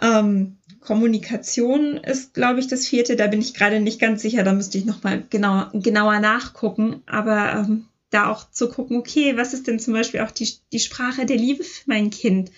ähm, 0.00 0.58
Kommunikation 0.80 1.96
ist, 1.96 2.34
glaube 2.34 2.60
ich, 2.60 2.66
das 2.66 2.86
vierte. 2.86 3.16
Da 3.16 3.28
bin 3.28 3.40
ich 3.40 3.54
gerade 3.54 3.80
nicht 3.80 4.00
ganz 4.00 4.20
sicher. 4.20 4.42
Da 4.42 4.52
müsste 4.52 4.78
ich 4.78 4.84
nochmal 4.84 5.22
genau, 5.30 5.66
genauer 5.72 6.18
nachgucken. 6.18 7.02
Aber 7.06 7.52
ähm, 7.52 7.86
da 8.12 8.30
auch 8.30 8.50
zu 8.50 8.68
gucken, 8.68 8.96
okay, 8.96 9.36
was 9.36 9.54
ist 9.54 9.66
denn 9.66 9.78
zum 9.78 9.94
Beispiel 9.94 10.20
auch 10.20 10.30
die, 10.30 10.48
die 10.72 10.80
Sprache 10.80 11.26
der 11.26 11.36
Liebe 11.36 11.64
für 11.64 11.84
mein 11.86 12.10
Kind? 12.10 12.50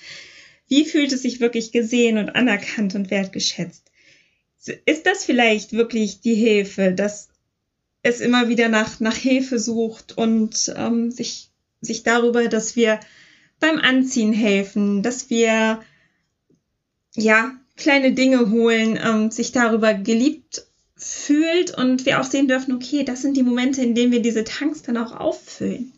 Wie 0.69 0.85
fühlt 0.85 1.13
es 1.13 1.23
sich 1.23 1.41
wirklich 1.41 1.73
gesehen 1.73 2.19
und 2.19 2.31
anerkannt 2.31 2.95
und 2.95 3.11
wertgeschätzt? 3.11 3.91
Ist 4.87 5.07
das 5.07 5.25
vielleicht 5.25 5.73
wirklich 5.73 6.21
die 6.21 6.35
Hilfe, 6.35 6.93
dass 6.93 7.29
es 8.03 8.21
immer 8.21 8.49
wieder 8.49 8.69
nach, 8.69 9.01
nach 9.01 9.17
Hilfe 9.17 9.59
sucht 9.59 10.17
und 10.17 10.73
ähm, 10.77 11.11
sich, 11.11 11.51
sich 11.81 12.03
darüber, 12.03 12.49
dass 12.49 12.77
wir 12.77 13.01
beim 13.61 13.79
Anziehen 13.79 14.33
helfen, 14.33 15.03
dass 15.03 15.31
wir 15.31 15.81
ja 17.15 17.53
kleine 17.77 18.13
Dinge 18.13 18.51
holen, 18.51 18.99
ähm, 19.03 19.31
sich 19.31 19.53
darüber 19.53 19.95
geliebt 19.95 20.67
fühlt 20.97 21.77
und 21.77 22.07
wir 22.07 22.21
auch 22.21 22.25
sehen 22.25 22.49
dürfen, 22.49 22.75
okay, 22.75 23.05
das 23.05 23.23
sind 23.23 23.37
die 23.37 23.43
Momente, 23.43 23.83
in 23.83 23.95
denen 23.95 24.13
wir 24.13 24.23
diese 24.23 24.45
Tanks 24.45 24.83
dann 24.83 24.97
auch 24.97 25.13
auffüllen. 25.13 25.93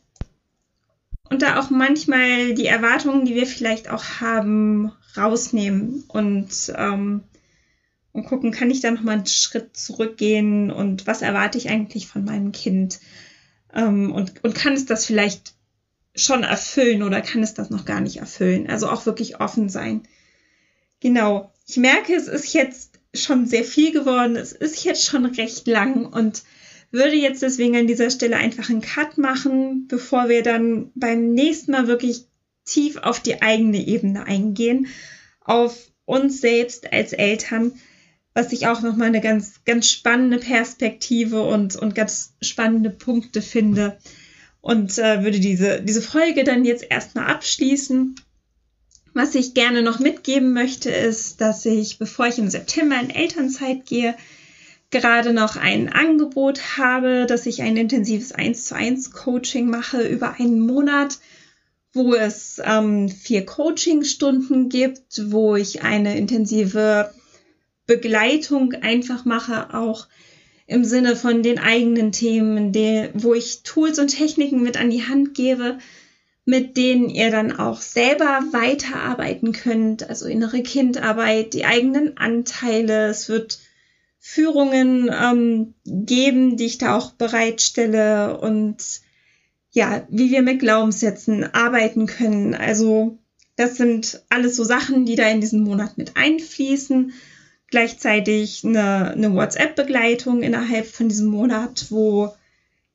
Und 1.29 1.43
da 1.43 1.59
auch 1.59 1.71
manchmal 1.71 2.55
die 2.55 2.67
Erwartungen, 2.67 3.25
die 3.25 3.35
wir 3.35 3.47
vielleicht 3.47 3.91
auch 3.91 4.05
haben, 4.21 4.93
rausnehmen 5.17 6.05
und, 6.09 6.73
ähm, 6.77 7.25
und 8.13 8.27
gucken, 8.27 8.53
kann 8.53 8.71
ich 8.71 8.81
da 8.81 8.91
nochmal 8.91 9.17
einen 9.17 9.27
Schritt 9.27 9.77
zurückgehen 9.77 10.71
und 10.71 11.07
was 11.07 11.23
erwarte 11.23 11.59
ich 11.59 11.69
eigentlich 11.69 12.07
von 12.07 12.25
meinem 12.25 12.53
Kind? 12.53 13.01
Ähm, 13.75 14.13
und, 14.13 14.45
und 14.45 14.55
kann 14.55 14.75
es 14.75 14.87
das 14.87 15.05
vielleicht 15.05 15.55
schon 16.15 16.45
erfüllen 16.45 17.03
oder 17.03 17.21
kann 17.21 17.43
es 17.43 17.55
das 17.55 17.71
noch 17.71 17.85
gar 17.85 18.01
nicht 18.01 18.19
erfüllen? 18.19 18.69
Also 18.69 18.89
auch 18.89 19.05
wirklich 19.05 19.41
offen 19.41 19.69
sein. 19.69 20.03
Genau. 21.01 21.53
Ich 21.67 21.77
merke, 21.77 22.15
es 22.15 22.29
ist 22.29 22.55
jetzt 22.55 22.96
schon 23.23 23.47
sehr 23.47 23.65
viel 23.65 23.93
geworden. 23.93 24.37
Es 24.37 24.53
ist 24.53 24.85
jetzt 24.85 25.05
schon 25.05 25.27
recht 25.27 25.67
lang 25.67 26.07
und 26.07 26.43
würde 26.91 27.17
jetzt 27.17 27.43
deswegen 27.43 27.77
an 27.77 27.87
dieser 27.87 28.11
Stelle 28.11 28.37
einfach 28.37 28.71
einen 28.71 28.81
Cut 28.81 29.19
machen, 29.19 29.87
bevor 29.89 30.29
wir 30.29 30.43
dann 30.43 30.91
beim 30.95 31.33
nächsten 31.33 31.73
Mal 31.73 31.89
wirklich 31.89 32.27
tief 32.65 32.97
auf 32.97 33.21
die 33.21 33.43
eigene 33.43 33.87
Ebene 33.87 34.27
eingehen, 34.27 34.89
auf 35.41 35.91
uns 36.05 36.41
selbst 36.41 36.93
als 36.93 37.13
Eltern, 37.13 37.73
was 38.35 38.53
ich 38.53 38.67
auch 38.67 38.83
nochmal 38.83 39.09
eine 39.09 39.21
ganz, 39.21 39.65
ganz 39.65 39.91
spannende 39.91 40.39
Perspektive 40.39 41.43
und, 41.43 41.77
und 41.77 41.95
ganz 41.95 42.35
spannende 42.43 42.91
Punkte 42.91 43.41
finde. 43.43 43.99
Und 44.61 44.99
äh, 44.99 45.23
würde 45.23 45.39
diese, 45.39 45.81
diese 45.81 46.03
Folge 46.03 46.45
dann 46.45 46.65
jetzt 46.65 46.85
erstmal 46.91 47.27
abschließen 47.27 48.17
was 49.17 49.35
ich 49.35 49.55
gerne 49.55 49.83
noch 49.83 49.99
mitgeben 49.99 50.53
möchte, 50.53 50.91
ist, 50.91 51.41
dass 51.41 51.65
ich, 51.65 51.99
bevor 51.99 52.27
ich 52.27 52.39
im 52.39 52.51
September 52.51 53.01
in 53.01 53.09
Elternzeit 53.09 53.87
gehe, 53.87 54.15
gerade 54.91 55.33
noch 55.33 55.57
ein 55.57 55.89
Angebot 55.89 56.77
habe, 56.77 57.25
dass 57.27 57.47
ich 57.47 57.63
ein 57.63 57.79
intensives 57.79 58.33
1 58.33 58.67
zu 58.67 58.77
1 58.77 59.13
Coaching 59.13 59.71
mache 59.71 60.07
über 60.07 60.35
einen 60.39 60.61
Monat, 60.61 61.19
wo 61.95 62.15
es 62.15 62.61
ähm, 62.63 63.09
vier 63.09 63.47
Coachingstunden 63.47 64.69
gibt, 64.69 65.23
wo 65.31 65.57
ich 65.57 65.83
eine 65.83 66.19
intensive 66.19 67.11
Begleitung 67.87 68.75
einfach 68.75 69.25
mache, 69.25 69.73
auch 69.75 70.09
im 70.67 70.85
Sinne 70.85 71.17
von 71.17 71.43
den 71.43 71.59
eigenen 71.59 72.13
Themen, 72.13 72.71
die, 72.71 73.09
wo 73.15 73.33
ich 73.33 73.63
Tools 73.63 73.99
und 73.99 74.09
Techniken 74.09 74.63
mit 74.63 74.77
an 74.77 74.91
die 74.91 75.09
Hand 75.09 75.33
gebe, 75.33 75.79
mit 76.47 76.77
denen 76.77 77.11
ihr 77.11 77.31
dann 77.33 77.59
auch 77.59 77.81
selber 77.81 78.41
weiterarbeiten 78.53 79.53
könnt, 79.53 80.09
also 80.09 80.27
innere 80.27 80.63
Kindarbeit, 80.63 81.53
die 81.55 81.65
eigenen 81.65 82.17
Anteile. 82.17 83.09
Es 83.09 83.29
wird 83.29 83.59
Führungen 84.21 85.11
ähm, 85.13 85.75
geben, 85.85 86.57
die 86.57 86.67
ich 86.67 86.79
da 86.79 86.97
auch 86.97 87.11
bereitstelle 87.13 88.39
und 88.39 88.77
ja, 89.73 90.07
wie 90.09 90.31
wir 90.31 90.43
mit 90.43 90.61
Glaubenssätzen 90.61 91.53
arbeiten 91.53 92.07
können. 92.07 92.55
Also 92.55 93.19
das 93.57 93.77
sind 93.77 94.23
alles 94.29 94.55
so 94.55 94.63
Sachen, 94.63 95.05
die 95.05 95.17
da 95.17 95.29
in 95.29 95.41
diesen 95.41 95.65
Monat 95.65 95.99
mit 95.99 96.17
einfließen. 96.17 97.13
Gleichzeitig 97.69 98.65
eine, 98.65 99.11
eine 99.11 99.35
WhatsApp-Begleitung 99.35 100.43
innerhalb 100.43 100.87
von 100.87 101.09
diesem 101.09 101.27
Monat, 101.27 101.87
wo 101.91 102.33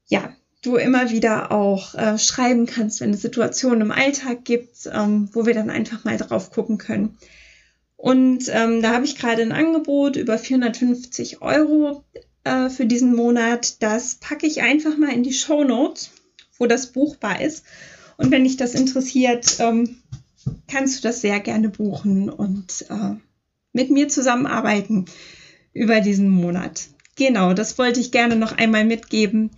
ja 0.08 0.34
du 0.62 0.76
immer 0.76 1.10
wieder 1.10 1.52
auch 1.52 1.96
äh, 1.96 2.18
schreiben 2.18 2.66
kannst, 2.66 3.02
wenn 3.02 3.14
es 3.14 3.22
Situationen 3.22 3.82
im 3.82 3.92
Alltag 3.92 4.46
gibt, 4.46 4.90
ähm, 4.92 5.30
wo 5.34 5.46
wir 5.46 5.54
dann 5.54 5.70
einfach 5.70 6.04
mal 6.04 6.18
drauf 6.18 6.52
gucken 6.52 6.78
können. 6.78 7.18
Und 7.98 8.46
ähm, 8.50 8.82
da 8.82 8.94
habe 8.94 9.06
ich 9.06 9.18
gerade 9.18 9.42
ein 9.42 9.52
Angebot 9.52 10.16
über 10.16 10.38
450 10.38 11.42
Euro 11.42 12.04
äh, 12.44 12.70
für 12.70 12.86
diesen 12.86 13.16
Monat. 13.16 13.82
Das 13.82 14.16
packe 14.16 14.48
ich 14.48 14.62
einfach 14.62 14.98
mal 14.98 15.14
in 15.14 15.24
die 15.24 15.34
Show 15.34 15.64
Notes, 15.64 16.12
wo 16.58 16.66
das 16.66 16.88
buchbar 16.88 17.42
ist. 17.42 17.64
Und 18.18 18.32
wenn 18.32 18.44
dich 18.44 18.58
das 18.58 18.74
interessiert, 18.74 19.58
ähm, 19.60 19.98
kannst 20.68 20.98
du 20.98 21.08
das 21.08 21.22
sehr 21.22 21.40
gerne 21.40 21.70
buchen 21.70 22.30
und 22.30 22.86
äh, 22.90 23.16
mit 23.74 23.90
mir 23.90 24.10
zusammenarbeiten 24.10 25.06
über 25.74 26.02
diesen 26.02 26.30
Monat. 26.30 26.88
Genau, 27.16 27.54
das 27.54 27.78
wollte 27.78 28.00
ich 28.00 28.12
gerne 28.12 28.36
noch 28.36 28.58
einmal 28.58 28.86
mitgeben. 28.86 29.52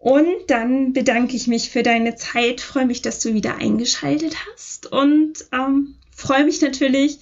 Und 0.00 0.48
dann 0.48 0.94
bedanke 0.94 1.36
ich 1.36 1.46
mich 1.46 1.68
für 1.68 1.82
deine 1.82 2.16
Zeit, 2.16 2.62
freue 2.62 2.86
mich, 2.86 3.02
dass 3.02 3.20
du 3.20 3.34
wieder 3.34 3.56
eingeschaltet 3.56 4.34
hast 4.50 4.90
und 4.90 5.34
ähm, 5.52 5.96
freue 6.10 6.44
mich 6.44 6.62
natürlich 6.62 7.18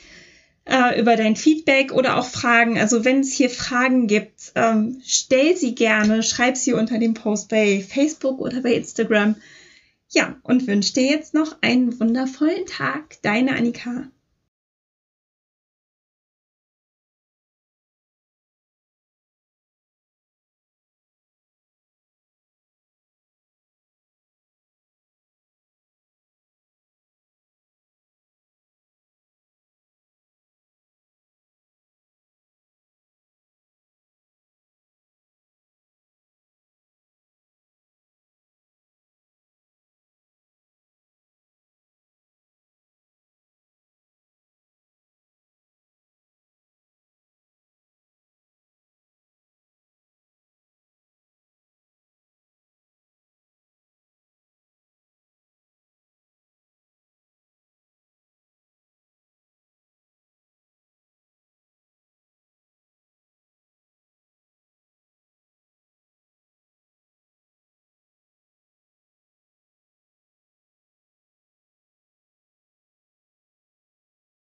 äh, 0.64 1.00
über 1.00 1.16
dein 1.16 1.34
Feedback 1.34 1.92
oder 1.92 2.16
auch 2.16 2.26
Fragen. 2.26 2.78
Also 2.78 3.04
wenn 3.04 3.18
es 3.18 3.32
hier 3.32 3.50
Fragen 3.50 4.06
gibt, 4.06 4.52
ähm, 4.54 5.02
stell 5.04 5.56
sie 5.56 5.74
gerne, 5.74 6.22
schreib 6.22 6.56
sie 6.56 6.72
unter 6.72 7.00
dem 7.00 7.14
Post 7.14 7.48
bei 7.48 7.80
Facebook 7.80 8.38
oder 8.38 8.62
bei 8.62 8.74
Instagram. 8.74 9.34
Ja, 10.10 10.36
und 10.44 10.68
wünsche 10.68 10.94
dir 10.94 11.10
jetzt 11.10 11.34
noch 11.34 11.56
einen 11.62 11.98
wundervollen 11.98 12.64
Tag. 12.66 13.20
Deine 13.22 13.56
Annika. 13.56 14.06